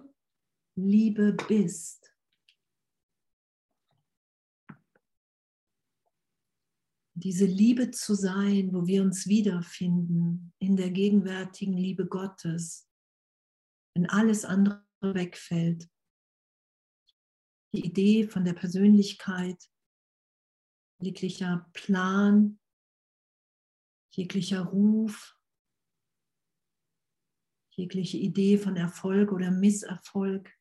[0.76, 2.15] Liebe bist.
[7.18, 12.88] Diese Liebe zu sein, wo wir uns wiederfinden in der gegenwärtigen Liebe Gottes,
[13.94, 15.88] wenn alles andere wegfällt.
[17.74, 19.70] Die Idee von der Persönlichkeit,
[21.00, 22.60] jeglicher Plan,
[24.10, 25.38] jeglicher Ruf,
[27.70, 30.54] jegliche Idee von Erfolg oder Misserfolg,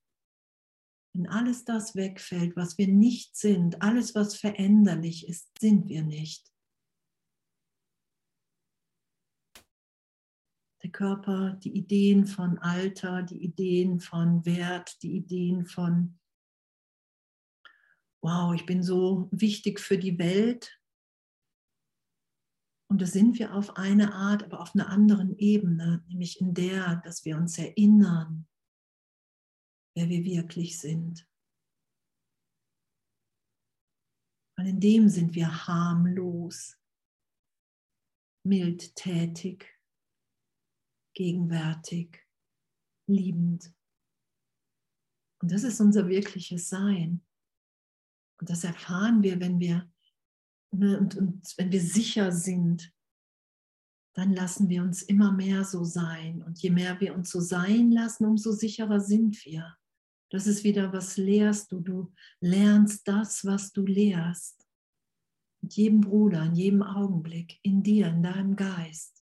[1.15, 6.51] wenn alles das wegfällt, was wir nicht sind, alles, was veränderlich ist, sind wir nicht.
[10.83, 16.19] Der Körper, die Ideen von Alter, die Ideen von Wert, die Ideen von,
[18.21, 20.81] wow, ich bin so wichtig für die Welt.
[22.87, 26.97] Und das sind wir auf eine Art, aber auf einer anderen Ebene, nämlich in der,
[26.97, 28.47] dass wir uns erinnern,
[29.95, 31.27] wer wir wirklich sind.
[34.57, 36.77] Weil in dem sind wir harmlos,
[38.45, 39.65] mildtätig,
[41.13, 42.25] gegenwärtig,
[43.07, 43.73] liebend.
[45.41, 47.25] Und das ist unser wirkliches Sein.
[48.39, 49.91] Und das erfahren wir, wenn wir,
[50.71, 52.93] ne, und, und wenn wir sicher sind,
[54.13, 56.41] dann lassen wir uns immer mehr so sein.
[56.43, 59.77] Und je mehr wir uns so sein lassen, umso sicherer sind wir.
[60.31, 61.79] Das ist wieder, was lehrst du?
[61.79, 64.67] Du lernst das, was du lehrst.
[65.61, 69.23] Mit jedem Bruder, in jedem Augenblick, in dir, in deinem Geist.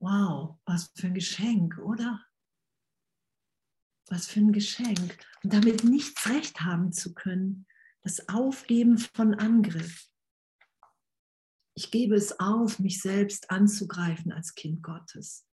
[0.00, 2.24] Wow, was für ein Geschenk, oder?
[4.08, 5.18] Was für ein Geschenk.
[5.42, 7.66] Und damit nichts recht haben zu können,
[8.02, 10.08] das Aufgeben von Angriff.
[11.74, 15.47] Ich gebe es auf, mich selbst anzugreifen als Kind Gottes,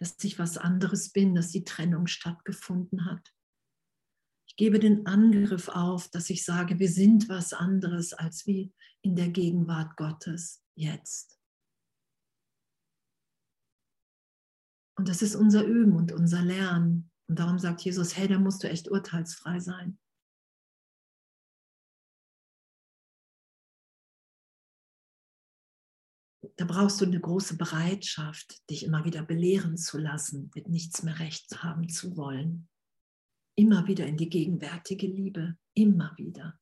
[0.00, 3.34] dass ich was anderes bin, dass die Trennung stattgefunden hat.
[4.48, 8.72] Ich gebe den Angriff auf, dass ich sage, wir sind was anderes als wie
[9.02, 11.38] in der Gegenwart Gottes jetzt.
[14.98, 17.10] Und das ist unser Üben und unser Lernen.
[17.28, 19.98] Und darum sagt Jesus, hey, da musst du echt urteilsfrei sein.
[26.60, 31.18] Da brauchst du eine große Bereitschaft, dich immer wieder belehren zu lassen, mit nichts mehr
[31.18, 32.68] recht haben zu wollen.
[33.54, 36.60] Immer wieder in die gegenwärtige Liebe, immer wieder.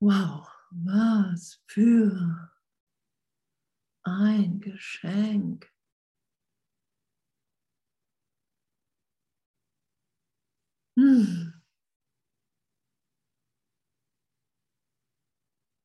[0.00, 2.50] Wow, was für
[4.02, 5.72] ein Geschenk.
[10.96, 11.62] Hm.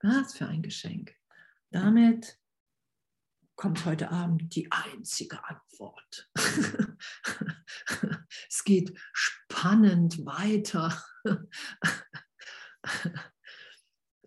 [0.02, 1.16] Was für ein Geschenk.
[1.74, 2.38] Damit
[3.56, 6.30] kommt heute Abend die einzige Antwort.
[8.48, 11.04] es geht spannend weiter.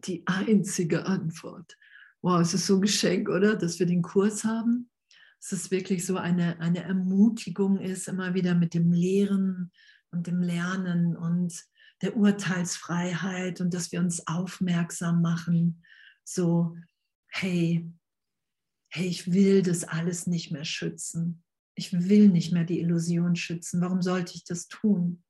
[0.07, 1.77] die einzige Antwort.
[2.21, 3.55] Wow, es ist so ein Geschenk, oder?
[3.55, 4.91] Dass wir den Kurs haben.
[5.39, 9.71] Es wirklich so eine, eine Ermutigung ist, immer wieder mit dem Lehren
[10.11, 11.65] und dem Lernen und
[12.03, 15.85] der Urteilsfreiheit und dass wir uns aufmerksam machen,
[16.25, 16.77] so
[17.41, 17.93] hey,
[18.89, 21.45] hey, ich will das alles nicht mehr schützen.
[21.75, 23.83] Ich will nicht mehr die Illusion schützen.
[23.83, 25.23] Warum sollte ich das tun?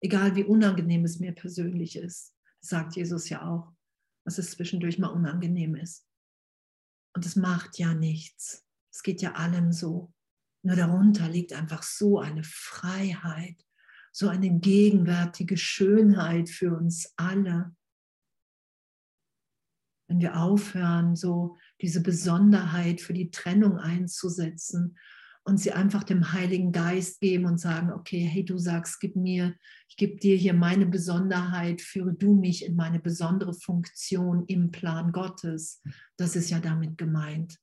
[0.00, 3.72] Egal wie unangenehm es mir persönlich ist, sagt Jesus ja auch,
[4.24, 6.06] dass es zwischendurch mal unangenehm ist.
[7.14, 8.66] Und es macht ja nichts.
[8.92, 10.12] Es geht ja allem so.
[10.64, 13.64] Nur darunter liegt einfach so eine Freiheit,
[14.12, 17.76] so eine gegenwärtige Schönheit für uns alle
[20.08, 24.96] wenn wir aufhören, so diese Besonderheit für die Trennung einzusetzen
[25.44, 29.54] und sie einfach dem Heiligen Geist geben und sagen, okay, hey, du sagst, gib mir,
[29.88, 35.12] ich gebe dir hier meine Besonderheit, führe du mich in meine besondere Funktion im Plan
[35.12, 35.82] Gottes.
[36.16, 37.58] Das ist ja damit gemeint.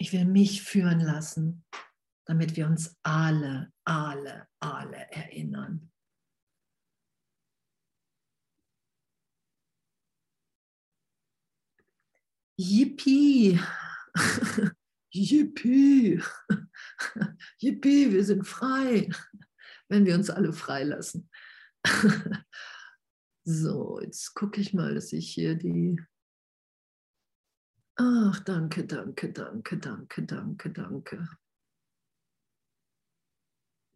[0.00, 1.64] Ich will mich führen lassen,
[2.24, 5.90] damit wir uns alle, alle, alle erinnern.
[12.58, 13.58] Yippie!
[15.14, 16.20] Yippie!
[17.60, 19.08] Yippie, wir sind frei,
[19.88, 21.30] wenn wir uns alle freilassen.
[23.50, 25.98] So, jetzt gucke ich mal, dass ich hier die.
[27.96, 31.28] Ach, danke, danke, danke, danke, danke, danke.